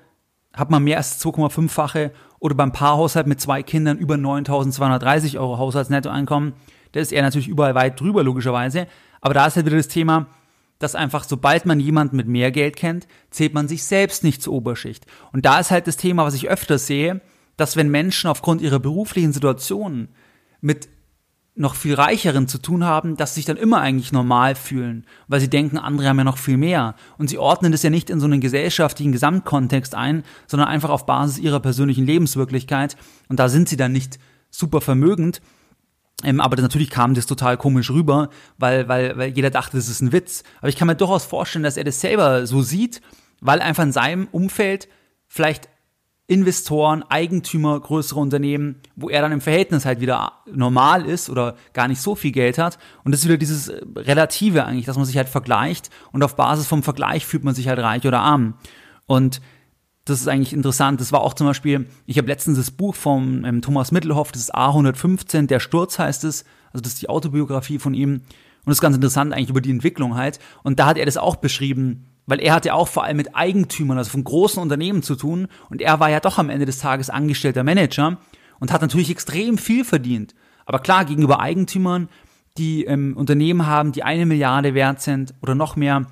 hat 0.53 0.71
man 0.71 0.83
mehr 0.83 0.97
als 0.97 1.23
2,5-fache 1.23 2.11
oder 2.39 2.55
beim 2.55 2.71
Paarhaushalt 2.71 3.27
mit 3.27 3.41
zwei 3.41 3.63
Kindern 3.63 3.97
über 3.97 4.15
9.230 4.15 5.39
Euro 5.39 5.57
Haushaltsnettoeinkommen. 5.57 6.53
Da 6.93 6.99
ist 6.99 7.11
er 7.11 7.21
natürlich 7.21 7.47
überall 7.47 7.75
weit 7.75 7.99
drüber, 7.99 8.23
logischerweise. 8.23 8.87
Aber 9.19 9.33
da 9.33 9.45
ist 9.47 9.55
halt 9.57 9.65
wieder 9.65 9.77
das 9.77 9.89
Thema, 9.89 10.27
dass 10.79 10.95
einfach, 10.95 11.23
sobald 11.23 11.65
man 11.65 11.79
jemanden 11.79 12.15
mit 12.15 12.27
mehr 12.27 12.51
Geld 12.51 12.75
kennt, 12.75 13.07
zählt 13.29 13.53
man 13.53 13.67
sich 13.67 13.83
selbst 13.83 14.23
nicht 14.23 14.41
zur 14.41 14.53
Oberschicht. 14.53 15.05
Und 15.33 15.45
da 15.45 15.59
ist 15.59 15.71
halt 15.71 15.87
das 15.87 15.97
Thema, 15.97 16.25
was 16.25 16.35
ich 16.35 16.49
öfter 16.49 16.77
sehe, 16.77 17.21
dass 17.57 17.75
wenn 17.75 17.89
Menschen 17.89 18.29
aufgrund 18.29 18.61
ihrer 18.61 18.79
beruflichen 18.79 19.33
Situationen 19.33 20.09
mit 20.61 20.89
noch 21.55 21.75
viel 21.75 21.95
reicheren 21.95 22.47
zu 22.47 22.57
tun 22.57 22.83
haben, 22.83 23.15
dass 23.15 23.33
sie 23.33 23.39
sich 23.39 23.45
dann 23.45 23.55
immer 23.55 23.79
eigentlich 23.79 24.11
normal 24.11 24.55
fühlen, 24.55 25.05
weil 25.27 25.39
sie 25.39 25.49
denken, 25.49 25.77
andere 25.77 26.09
haben 26.09 26.17
ja 26.17 26.25
noch 26.25 26.37
viel 26.37 26.57
mehr. 26.57 26.95
Und 27.17 27.29
sie 27.29 27.37
ordnen 27.37 27.71
das 27.71 27.83
ja 27.83 27.89
nicht 27.89 28.09
in 28.09 28.19
so 28.19 28.25
einen 28.25 28.41
gesellschaftlichen 28.41 29.13
Gesamtkontext 29.13 29.95
ein, 29.95 30.23
sondern 30.47 30.67
einfach 30.67 30.89
auf 30.89 31.05
Basis 31.05 31.37
ihrer 31.37 31.61
persönlichen 31.61 32.05
Lebenswirklichkeit. 32.05 32.97
Und 33.29 33.39
da 33.39 33.47
sind 33.47 33.69
sie 33.69 33.77
dann 33.77 33.93
nicht 33.93 34.19
super 34.51 34.81
vermögend, 34.81 35.41
ähm, 36.23 36.41
aber 36.41 36.61
natürlich 36.61 36.89
kam 36.89 37.13
das 37.13 37.25
total 37.25 37.57
komisch 37.57 37.91
rüber, 37.91 38.29
weil, 38.57 38.87
weil, 38.87 39.17
weil 39.17 39.31
jeder 39.31 39.49
dachte, 39.49 39.77
das 39.77 39.89
ist 39.89 40.01
ein 40.01 40.11
Witz. 40.11 40.43
Aber 40.59 40.69
ich 40.69 40.75
kann 40.75 40.87
mir 40.87 40.95
durchaus 40.95 41.25
vorstellen, 41.25 41.63
dass 41.63 41.77
er 41.77 41.83
das 41.83 42.01
selber 42.01 42.47
so 42.47 42.61
sieht, 42.61 43.01
weil 43.41 43.61
einfach 43.61 43.83
in 43.83 43.91
seinem 43.91 44.27
Umfeld 44.31 44.87
vielleicht 45.27 45.69
Investoren, 46.27 47.03
Eigentümer, 47.03 47.79
größere 47.79 48.19
Unternehmen, 48.19 48.81
wo 48.95 49.09
er 49.09 49.21
dann 49.21 49.31
im 49.31 49.41
Verhältnis 49.41 49.85
halt 49.85 49.99
wieder 49.99 50.33
normal 50.51 51.05
ist 51.05 51.29
oder 51.29 51.55
gar 51.73 51.87
nicht 51.87 52.01
so 52.01 52.15
viel 52.15 52.31
Geld 52.31 52.57
hat. 52.57 52.79
Und 53.03 53.11
das 53.11 53.21
ist 53.21 53.27
wieder 53.27 53.37
dieses 53.37 53.67
äh, 53.67 53.81
Relative 53.95 54.65
eigentlich, 54.65 54.85
dass 54.85 54.97
man 54.97 55.05
sich 55.05 55.17
halt 55.17 55.29
vergleicht 55.29 55.91
und 56.11 56.23
auf 56.23 56.35
Basis 56.35 56.65
vom 56.65 56.81
Vergleich 56.81 57.25
fühlt 57.25 57.43
man 57.43 57.53
sich 57.53 57.67
halt 57.67 57.77
reich 57.77 58.07
oder 58.07 58.21
arm. 58.21 58.55
Und 59.05 59.39
das 60.05 60.21
ist 60.21 60.27
eigentlich 60.27 60.53
interessant. 60.53 60.99
Das 60.99 61.11
war 61.11 61.21
auch 61.21 61.35
zum 61.35 61.45
Beispiel, 61.45 61.87
ich 62.07 62.17
habe 62.17 62.27
letztens 62.27 62.57
das 62.57 62.71
Buch 62.71 62.95
von 62.95 63.45
ähm, 63.45 63.61
Thomas 63.61 63.91
Mittelhoff, 63.91 64.31
das 64.31 64.43
ist 64.43 64.55
A115, 64.55 65.45
der 65.45 65.59
Sturz 65.59 65.99
heißt 65.99 66.23
es, 66.23 66.43
also 66.73 66.81
das 66.81 66.93
ist 66.93 67.01
die 67.03 67.09
Autobiografie 67.09 67.77
von 67.77 67.93
ihm. 67.93 68.13
Und 68.13 68.71
das 68.71 68.77
ist 68.77 68.81
ganz 68.81 68.95
interessant 68.95 69.31
eigentlich 69.31 69.49
über 69.49 69.61
die 69.61 69.69
Entwicklung 69.69 70.15
halt. 70.15 70.39
Und 70.63 70.79
da 70.79 70.87
hat 70.87 70.97
er 70.97 71.05
das 71.05 71.17
auch 71.17 71.35
beschrieben, 71.35 72.07
weil 72.25 72.39
er 72.39 72.53
hatte 72.53 72.73
auch 72.73 72.87
vor 72.87 73.03
allem 73.03 73.17
mit 73.17 73.35
Eigentümern, 73.35 73.97
also 73.97 74.11
von 74.11 74.23
großen 74.23 74.61
Unternehmen 74.61 75.03
zu 75.03 75.15
tun 75.15 75.47
und 75.69 75.81
er 75.81 75.99
war 75.99 76.09
ja 76.09 76.19
doch 76.19 76.37
am 76.37 76.49
Ende 76.49 76.65
des 76.65 76.79
Tages 76.79 77.09
angestellter 77.09 77.63
Manager 77.63 78.17
und 78.59 78.71
hat 78.71 78.81
natürlich 78.81 79.09
extrem 79.09 79.57
viel 79.57 79.83
verdient. 79.83 80.35
Aber 80.65 80.79
klar, 80.79 81.05
gegenüber 81.05 81.39
Eigentümern, 81.39 82.09
die 82.57 82.85
ähm, 82.85 83.15
Unternehmen 83.17 83.67
haben, 83.67 83.91
die 83.91 84.03
eine 84.03 84.25
Milliarde 84.25 84.73
wert 84.73 85.01
sind 85.01 85.33
oder 85.41 85.55
noch 85.55 85.75
mehr, 85.75 86.07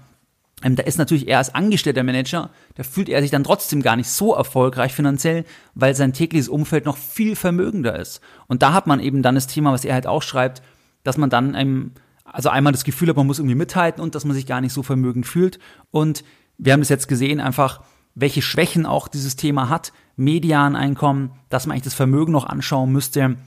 ähm, 0.63 0.75
da 0.75 0.83
ist 0.83 0.97
natürlich 0.97 1.27
er 1.27 1.39
als 1.39 1.53
angestellter 1.53 2.03
Manager, 2.03 2.49
da 2.75 2.83
fühlt 2.83 3.09
er 3.09 3.21
sich 3.21 3.31
dann 3.31 3.43
trotzdem 3.43 3.81
gar 3.81 3.95
nicht 3.95 4.09
so 4.09 4.33
erfolgreich 4.33 4.93
finanziell, 4.93 5.45
weil 5.73 5.95
sein 5.95 6.13
tägliches 6.13 6.49
Umfeld 6.49 6.85
noch 6.85 6.97
viel 6.97 7.35
vermögender 7.35 7.97
ist. 7.99 8.21
Und 8.47 8.61
da 8.61 8.73
hat 8.73 8.87
man 8.87 8.99
eben 8.99 9.21
dann 9.21 9.35
das 9.35 9.47
Thema, 9.47 9.71
was 9.71 9.85
er 9.85 9.93
halt 9.93 10.07
auch 10.07 10.21
schreibt, 10.21 10.61
dass 11.03 11.17
man 11.17 11.29
dann 11.29 11.55
ähm, 11.55 11.91
also 12.23 12.49
einmal 12.49 12.73
das 12.73 12.83
Gefühl 12.83 13.09
hat, 13.09 13.15
man 13.15 13.27
muss 13.27 13.39
irgendwie 13.39 13.55
mithalten 13.55 14.01
und 14.01 14.15
dass 14.15 14.25
man 14.25 14.35
sich 14.35 14.45
gar 14.45 14.61
nicht 14.61 14.73
so 14.73 14.83
vermögend 14.83 15.25
fühlt. 15.25 15.59
Und 15.91 16.23
wir 16.57 16.73
haben 16.73 16.81
das 16.81 16.89
jetzt 16.89 17.07
gesehen, 17.07 17.39
einfach 17.39 17.81
welche 18.15 18.41
Schwächen 18.41 18.85
auch 18.85 19.07
dieses 19.07 19.35
Thema 19.35 19.69
hat, 19.69 19.91
Medianeinkommen, 20.15 21.31
dass 21.49 21.65
man 21.65 21.73
eigentlich 21.73 21.85
das 21.85 21.93
Vermögen 21.95 22.31
noch 22.31 22.45
anschauen 22.45 22.91
müsste 22.91 23.37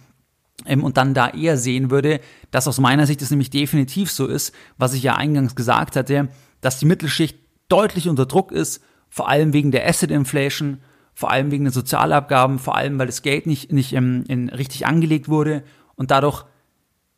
ähm, 0.64 0.82
und 0.82 0.96
dann 0.96 1.14
da 1.14 1.28
eher 1.28 1.56
sehen 1.56 1.90
würde, 1.90 2.20
dass 2.50 2.66
aus 2.66 2.80
meiner 2.80 3.06
Sicht 3.06 3.22
es 3.22 3.30
nämlich 3.30 3.50
definitiv 3.50 4.10
so 4.10 4.26
ist, 4.26 4.54
was 4.76 4.94
ich 4.94 5.02
ja 5.02 5.14
eingangs 5.14 5.54
gesagt 5.54 5.96
hatte, 5.96 6.28
dass 6.60 6.78
die 6.78 6.86
Mittelschicht 6.86 7.38
deutlich 7.68 8.08
unter 8.08 8.26
Druck 8.26 8.52
ist, 8.52 8.82
vor 9.08 9.28
allem 9.28 9.52
wegen 9.52 9.70
der 9.70 9.88
Asset 9.88 10.10
Inflation, 10.10 10.78
vor 11.14 11.30
allem 11.30 11.50
wegen 11.50 11.64
der 11.64 11.72
Sozialabgaben, 11.72 12.58
vor 12.58 12.76
allem 12.76 12.98
weil 12.98 13.06
das 13.06 13.22
Geld 13.22 13.46
nicht, 13.46 13.72
nicht 13.72 13.92
ähm, 13.92 14.24
in, 14.28 14.48
richtig 14.48 14.86
angelegt 14.86 15.28
wurde 15.28 15.62
und 15.94 16.10
dadurch 16.10 16.44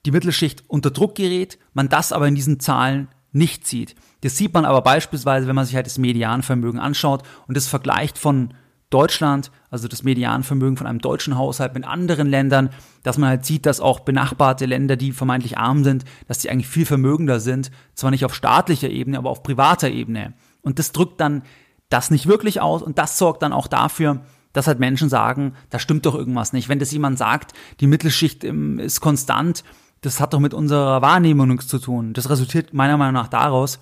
die 0.09 0.12
Mittelschicht 0.12 0.64
unter 0.68 0.90
Druck 0.90 1.16
gerät, 1.16 1.59
man 1.75 1.90
das 1.90 2.12
aber 2.12 2.27
in 2.27 2.35
diesen 2.35 2.61
Zahlen 2.61 3.09
nicht 3.31 3.66
sieht. 3.66 3.94
Das 4.23 4.38
sieht 4.38 4.55
man 4.55 4.64
aber 4.64 4.81
beispielsweise, 4.81 5.47
wenn 5.47 5.55
man 5.55 5.66
sich 5.66 5.77
halt 5.77 5.85
das 5.85 5.99
Medianvermögen 5.99 6.81
anschaut 6.81 7.25
und 7.47 7.59
das 7.59 7.66
vergleicht 7.66 8.16
von 8.16 8.55
Deutschland, 8.88 9.51
also 9.68 9.87
das 9.87 10.05
Medianvermögen 10.05 10.79
von 10.79 10.87
einem 10.87 11.01
deutschen 11.01 11.37
Haushalt 11.37 11.75
mit 11.75 11.85
anderen 11.85 12.27
Ländern, 12.27 12.71
dass 13.03 13.18
man 13.18 13.29
halt 13.29 13.44
sieht, 13.44 13.66
dass 13.66 13.81
auch 13.81 14.01
benachbarte 14.01 14.64
Länder, 14.64 14.97
die 14.97 15.12
vermeintlich 15.12 15.59
arm 15.59 15.85
sind, 15.85 16.07
dass 16.27 16.38
die 16.38 16.49
eigentlich 16.49 16.68
viel 16.68 16.87
vermögender 16.87 17.38
sind, 17.38 17.71
zwar 17.92 18.11
nicht 18.11 18.25
auf 18.25 18.35
staatlicher 18.35 18.88
Ebene, 18.88 19.18
aber 19.18 19.29
auf 19.29 19.42
privater 19.42 19.90
Ebene. 19.90 20.33
Und 20.62 20.79
das 20.79 20.92
drückt 20.92 21.21
dann 21.21 21.42
das 21.90 22.11
nicht 22.11 22.27
wirklich 22.27 22.62
aus 22.62 22.81
und 22.81 22.97
das 22.97 23.18
sorgt 23.18 23.42
dann 23.42 23.53
auch 23.53 23.66
dafür, 23.66 24.23
dass 24.55 24.66
halt 24.66 24.79
Menschen 24.79 25.09
sagen, 25.09 25.53
da 25.71 25.79
stimmt 25.79 26.07
doch 26.07 26.14
irgendwas 26.14 26.53
nicht. 26.53 26.68
Wenn 26.68 26.79
das 26.79 26.92
jemand 26.92 27.18
sagt, 27.18 27.53
die 27.81 27.87
Mittelschicht 27.87 28.42
ähm, 28.44 28.79
ist 28.79 29.01
konstant, 29.01 29.64
das 30.01 30.21
hat 30.21 30.33
doch 30.33 30.41
mit 30.41 30.55
unserer 30.55 31.03
Wahrnehmung 31.03 31.49
nichts 31.49 31.69
zu 31.69 31.79
tun. 31.79 32.13
Das 32.13 32.31
resultiert 32.31 32.73
meiner 32.73 32.97
Meinung 32.97 33.15
nach 33.15 33.29
daraus, 33.29 33.79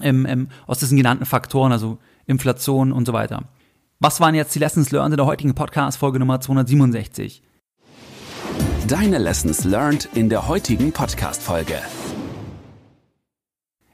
ähm, 0.00 0.26
ähm, 0.26 0.48
aus 0.66 0.78
diesen 0.78 0.96
genannten 0.96 1.26
Faktoren, 1.26 1.72
also 1.72 1.98
Inflation 2.26 2.92
und 2.92 3.06
so 3.06 3.12
weiter. 3.12 3.44
Was 4.00 4.20
waren 4.20 4.34
jetzt 4.34 4.54
die 4.54 4.58
Lessons 4.60 4.90
learned 4.90 5.12
in 5.12 5.16
der 5.16 5.26
heutigen 5.26 5.54
Podcast-Folge 5.54 6.18
Nummer 6.18 6.40
267? 6.40 7.42
Deine 8.86 9.18
Lessons 9.18 9.64
learned 9.64 10.08
in 10.14 10.28
der 10.28 10.48
heutigen 10.48 10.92
Podcast-Folge. 10.92 11.78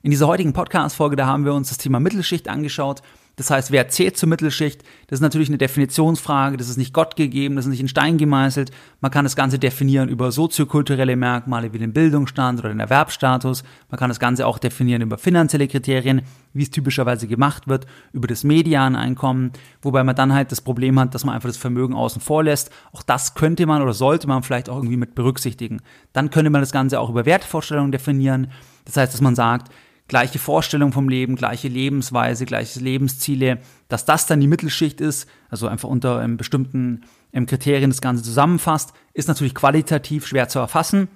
In 0.02 0.10
dieser 0.10 0.26
heutigen 0.26 0.52
Podcast-Folge, 0.52 1.16
da 1.16 1.26
haben 1.26 1.46
wir 1.46 1.54
uns 1.54 1.70
das 1.70 1.78
Thema 1.78 1.98
Mittelschicht 1.98 2.48
angeschaut. 2.48 3.00
Das 3.36 3.50
heißt, 3.50 3.72
wer 3.72 3.88
zählt 3.88 4.16
zur 4.16 4.28
Mittelschicht? 4.28 4.82
Das 5.08 5.18
ist 5.18 5.22
natürlich 5.22 5.48
eine 5.48 5.58
Definitionsfrage, 5.58 6.56
das 6.56 6.68
ist 6.68 6.76
nicht 6.76 6.92
Gott 6.92 7.16
gegeben, 7.16 7.56
das 7.56 7.64
ist 7.64 7.70
nicht 7.70 7.80
in 7.80 7.88
Stein 7.88 8.16
gemeißelt. 8.16 8.70
Man 9.00 9.10
kann 9.10 9.24
das 9.24 9.34
Ganze 9.34 9.58
definieren 9.58 10.08
über 10.08 10.30
soziokulturelle 10.30 11.16
Merkmale 11.16 11.72
wie 11.72 11.78
den 11.78 11.92
Bildungsstand 11.92 12.60
oder 12.60 12.68
den 12.68 12.80
Erwerbsstatus. 12.80 13.64
Man 13.90 13.98
kann 13.98 14.08
das 14.08 14.20
Ganze 14.20 14.46
auch 14.46 14.58
definieren 14.58 15.02
über 15.02 15.18
finanzielle 15.18 15.66
Kriterien, 15.66 16.22
wie 16.52 16.62
es 16.62 16.70
typischerweise 16.70 17.26
gemacht 17.26 17.66
wird, 17.66 17.86
über 18.12 18.28
das 18.28 18.44
Medianeinkommen, 18.44 19.50
wobei 19.82 20.04
man 20.04 20.14
dann 20.14 20.32
halt 20.32 20.52
das 20.52 20.60
Problem 20.60 20.98
hat, 21.00 21.14
dass 21.14 21.24
man 21.24 21.34
einfach 21.34 21.48
das 21.48 21.56
Vermögen 21.56 21.94
außen 21.94 22.22
vor 22.22 22.44
lässt. 22.44 22.70
Auch 22.92 23.02
das 23.02 23.34
könnte 23.34 23.66
man 23.66 23.82
oder 23.82 23.92
sollte 23.92 24.28
man 24.28 24.44
vielleicht 24.44 24.68
auch 24.68 24.76
irgendwie 24.76 24.96
mit 24.96 25.16
berücksichtigen. 25.16 25.80
Dann 26.12 26.30
könnte 26.30 26.50
man 26.50 26.62
das 26.62 26.72
Ganze 26.72 27.00
auch 27.00 27.10
über 27.10 27.26
Wertvorstellungen 27.26 27.90
definieren. 27.90 28.52
Das 28.84 28.96
heißt, 28.96 29.12
dass 29.12 29.20
man 29.20 29.34
sagt, 29.34 29.72
gleiche 30.08 30.38
Vorstellung 30.38 30.92
vom 30.92 31.08
Leben, 31.08 31.36
gleiche 31.36 31.68
Lebensweise, 31.68 32.44
gleiche 32.44 32.80
Lebensziele, 32.80 33.58
dass 33.88 34.04
das 34.04 34.26
dann 34.26 34.40
die 34.40 34.46
Mittelschicht 34.46 35.00
ist, 35.00 35.28
also 35.48 35.66
einfach 35.66 35.88
unter 35.88 36.22
ähm, 36.22 36.36
bestimmten 36.36 37.04
ähm, 37.32 37.46
Kriterien 37.46 37.90
das 37.90 38.00
Ganze 38.00 38.22
zusammenfasst, 38.22 38.92
ist 39.14 39.28
natürlich 39.28 39.54
qualitativ 39.54 40.26
schwer 40.26 40.48
zu 40.48 40.58
erfassen. 40.58 41.08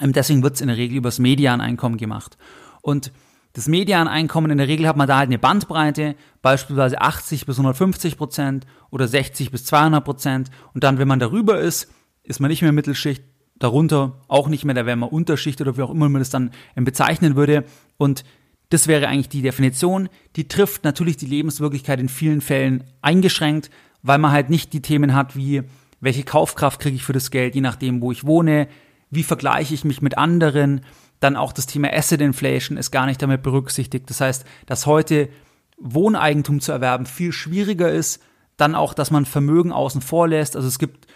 Ähm, 0.00 0.12
deswegen 0.12 0.42
wird 0.42 0.56
es 0.56 0.60
in 0.60 0.68
der 0.68 0.76
Regel 0.76 0.96
übers 0.96 1.18
Medianeinkommen 1.18 1.98
gemacht. 1.98 2.36
Und 2.82 3.12
das 3.52 3.66
Medianeinkommen, 3.66 4.50
in 4.50 4.58
der 4.58 4.68
Regel 4.68 4.86
hat 4.86 4.96
man 4.96 5.08
da 5.08 5.18
halt 5.18 5.28
eine 5.28 5.38
Bandbreite, 5.38 6.16
beispielsweise 6.42 7.00
80 7.00 7.46
bis 7.46 7.56
150 7.56 8.16
Prozent 8.16 8.66
oder 8.90 9.08
60 9.08 9.50
bis 9.50 9.64
200 9.64 10.04
Prozent. 10.04 10.50
Und 10.74 10.84
dann, 10.84 10.98
wenn 10.98 11.08
man 11.08 11.18
darüber 11.18 11.58
ist, 11.58 11.92
ist 12.22 12.40
man 12.40 12.50
nicht 12.50 12.62
mehr 12.62 12.72
Mittelschicht, 12.72 13.24
darunter 13.58 14.20
auch 14.28 14.48
nicht 14.48 14.64
mehr, 14.64 14.74
da 14.74 14.86
wäre 14.86 14.96
man 14.96 15.08
Unterschicht 15.08 15.60
oder 15.60 15.76
wie 15.76 15.82
auch 15.82 15.90
immer 15.90 16.08
man 16.08 16.20
das 16.20 16.30
dann 16.30 16.52
ähm, 16.76 16.84
bezeichnen 16.84 17.36
würde. 17.36 17.64
Und 17.98 18.24
das 18.70 18.86
wäre 18.86 19.08
eigentlich 19.08 19.28
die 19.28 19.42
Definition. 19.42 20.08
Die 20.36 20.48
trifft 20.48 20.84
natürlich 20.84 21.16
die 21.16 21.26
Lebenswirklichkeit 21.26 22.00
in 22.00 22.08
vielen 22.08 22.40
Fällen 22.40 22.84
eingeschränkt, 23.02 23.70
weil 24.02 24.18
man 24.18 24.32
halt 24.32 24.50
nicht 24.50 24.72
die 24.72 24.82
Themen 24.82 25.14
hat 25.14 25.36
wie, 25.36 25.62
welche 26.00 26.22
Kaufkraft 26.22 26.80
kriege 26.80 26.96
ich 26.96 27.04
für 27.04 27.12
das 27.12 27.30
Geld, 27.30 27.54
je 27.54 27.60
nachdem, 27.60 28.00
wo 28.00 28.12
ich 28.12 28.24
wohne, 28.24 28.68
wie 29.10 29.22
vergleiche 29.22 29.74
ich 29.74 29.84
mich 29.84 30.02
mit 30.02 30.16
anderen. 30.16 30.82
Dann 31.20 31.36
auch 31.36 31.52
das 31.52 31.66
Thema 31.66 31.92
Asset 31.92 32.20
Inflation 32.20 32.78
ist 32.78 32.90
gar 32.90 33.06
nicht 33.06 33.20
damit 33.20 33.42
berücksichtigt. 33.42 34.08
Das 34.08 34.20
heißt, 34.20 34.44
dass 34.66 34.86
heute 34.86 35.28
Wohneigentum 35.78 36.60
zu 36.60 36.72
erwerben 36.72 37.06
viel 37.06 37.32
schwieriger 37.32 37.90
ist. 37.90 38.22
Dann 38.56 38.74
auch, 38.74 38.94
dass 38.94 39.10
man 39.10 39.24
Vermögen 39.24 39.72
außen 39.72 40.00
vor 40.00 40.28
lässt. 40.28 40.56
Also 40.56 40.68
es 40.68 40.78
gibt 40.78 41.06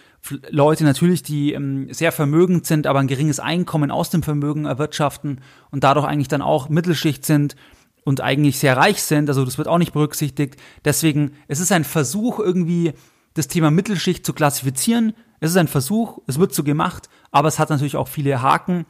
Leute 0.50 0.84
natürlich, 0.84 1.22
die 1.22 1.52
ähm, 1.52 1.92
sehr 1.92 2.12
vermögend 2.12 2.66
sind, 2.66 2.86
aber 2.86 3.00
ein 3.00 3.08
geringes 3.08 3.40
Einkommen 3.40 3.90
aus 3.90 4.10
dem 4.10 4.22
Vermögen 4.22 4.66
erwirtschaften 4.66 5.40
und 5.70 5.82
dadurch 5.82 6.06
eigentlich 6.06 6.28
dann 6.28 6.42
auch 6.42 6.68
Mittelschicht 6.68 7.26
sind 7.26 7.56
und 8.04 8.20
eigentlich 8.20 8.58
sehr 8.58 8.76
reich 8.76 9.02
sind. 9.02 9.28
Also 9.28 9.44
das 9.44 9.58
wird 9.58 9.68
auch 9.68 9.78
nicht 9.78 9.92
berücksichtigt. 9.92 10.56
Deswegen, 10.84 11.32
es 11.48 11.60
ist 11.60 11.72
ein 11.72 11.84
Versuch 11.84 12.38
irgendwie, 12.38 12.92
das 13.34 13.48
Thema 13.48 13.70
Mittelschicht 13.70 14.24
zu 14.24 14.32
klassifizieren. 14.32 15.14
Es 15.40 15.50
ist 15.50 15.56
ein 15.56 15.68
Versuch, 15.68 16.18
es 16.26 16.38
wird 16.38 16.54
so 16.54 16.62
gemacht, 16.62 17.08
aber 17.30 17.48
es 17.48 17.58
hat 17.58 17.70
natürlich 17.70 17.96
auch 17.96 18.08
viele 18.08 18.42
Haken 18.42 18.86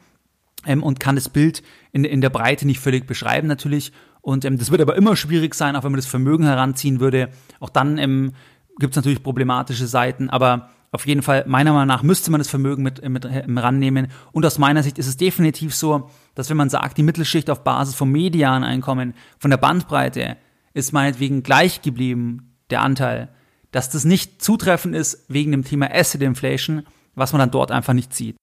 ähm, 0.65 0.83
und 0.83 0.99
kann 0.99 1.15
das 1.15 1.29
Bild 1.29 1.63
in, 1.91 2.03
in 2.03 2.21
der 2.21 2.29
Breite 2.29 2.67
nicht 2.67 2.79
völlig 2.79 3.07
beschreiben 3.07 3.47
natürlich. 3.47 3.91
Und 4.21 4.45
ähm, 4.45 4.57
das 4.57 4.69
wird 4.69 4.81
aber 4.81 4.95
immer 4.95 5.15
schwierig 5.15 5.55
sein, 5.55 5.75
auch 5.75 5.83
wenn 5.83 5.91
man 5.91 5.99
das 5.99 6.05
Vermögen 6.05 6.43
heranziehen 6.43 6.99
würde. 6.99 7.29
Auch 7.59 7.69
dann 7.69 7.97
ähm, 7.97 8.33
gibt 8.77 8.93
es 8.93 8.95
natürlich 8.95 9.23
problematische 9.23 9.87
Seiten, 9.87 10.29
aber 10.29 10.69
auf 10.93 11.07
jeden 11.07 11.23
Fall, 11.23 11.43
meiner 11.47 11.73
Meinung 11.73 11.87
nach, 11.87 12.03
müsste 12.03 12.29
man 12.29 12.39
das 12.39 12.49
Vermögen 12.49 12.83
mit, 12.83 13.07
mit 13.09 13.25
rannehmen. 13.25 14.09
Und 14.31 14.45
aus 14.45 14.59
meiner 14.59 14.83
Sicht 14.83 14.99
ist 14.99 15.07
es 15.07 15.17
definitiv 15.17 15.73
so, 15.73 16.09
dass 16.35 16.51
wenn 16.51 16.57
man 16.57 16.69
sagt, 16.69 16.99
die 16.99 17.03
Mittelschicht 17.03 17.49
auf 17.49 17.63
Basis 17.63 17.95
vom 17.95 18.11
Medianeinkommen, 18.11 19.15
von 19.39 19.49
der 19.49 19.57
Bandbreite, 19.57 20.37
ist 20.75 20.93
meinetwegen 20.93 21.41
gleich 21.41 21.81
geblieben, 21.81 22.55
der 22.69 22.83
Anteil, 22.83 23.29
dass 23.71 23.89
das 23.89 24.05
nicht 24.05 24.43
zutreffend 24.43 24.95
ist 24.95 25.25
wegen 25.29 25.51
dem 25.51 25.63
Thema 25.63 25.89
Asset 25.91 26.21
Inflation, 26.21 26.83
was 27.15 27.33
man 27.33 27.39
dann 27.39 27.51
dort 27.51 27.71
einfach 27.71 27.93
nicht 27.93 28.13
sieht. 28.13 28.35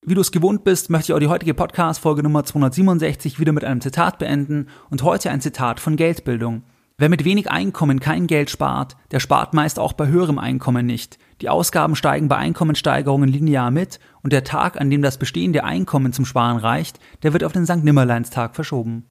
Wie 0.00 0.14
du 0.14 0.22
es 0.22 0.32
gewohnt 0.32 0.64
bist, 0.64 0.88
möchte 0.88 1.12
ich 1.12 1.14
auch 1.14 1.20
die 1.20 1.28
heutige 1.28 1.52
Podcast-Folge 1.52 2.22
Nummer 2.22 2.42
267 2.42 3.38
wieder 3.38 3.52
mit 3.52 3.64
einem 3.64 3.82
Zitat 3.82 4.18
beenden 4.18 4.68
und 4.88 5.02
heute 5.02 5.30
ein 5.30 5.42
Zitat 5.42 5.78
von 5.78 5.96
Geldbildung. 5.96 6.62
Wer 6.96 7.08
mit 7.08 7.24
wenig 7.24 7.50
Einkommen 7.50 8.00
kein 8.00 8.26
Geld 8.26 8.50
spart, 8.50 8.96
der 9.10 9.20
spart 9.20 9.54
meist 9.54 9.78
auch 9.78 9.92
bei 9.92 10.08
höherem 10.08 10.38
Einkommen 10.38 10.86
nicht. 10.86 11.18
Die 11.40 11.48
Ausgaben 11.48 11.94
steigen 11.94 12.26
bei 12.28 12.36
Einkommensteigerungen 12.36 13.28
linear 13.28 13.70
mit 13.70 14.00
und 14.22 14.32
der 14.32 14.42
Tag, 14.44 14.80
an 14.80 14.90
dem 14.90 15.02
das 15.02 15.18
bestehende 15.18 15.62
Einkommen 15.64 16.12
zum 16.12 16.24
Sparen 16.24 16.58
reicht, 16.58 16.98
der 17.22 17.32
wird 17.32 17.44
auf 17.44 17.52
den 17.52 17.64
St. 17.64 17.84
Nimmerleinstag 17.84 18.56
verschoben. 18.56 19.06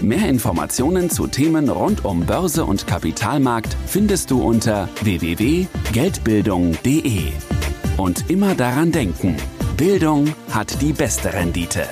Mehr 0.00 0.28
Informationen 0.28 1.10
zu 1.10 1.26
Themen 1.26 1.68
rund 1.68 2.04
um 2.06 2.24
Börse 2.24 2.64
und 2.64 2.86
Kapitalmarkt 2.86 3.76
findest 3.86 4.30
du 4.30 4.42
unter 4.42 4.88
www.geldbildung.de. 5.02 7.32
Und 7.98 8.30
immer 8.30 8.54
daran 8.54 8.92
denken, 8.92 9.36
Bildung 9.76 10.32
hat 10.52 10.80
die 10.80 10.94
beste 10.94 11.34
Rendite. 11.34 11.86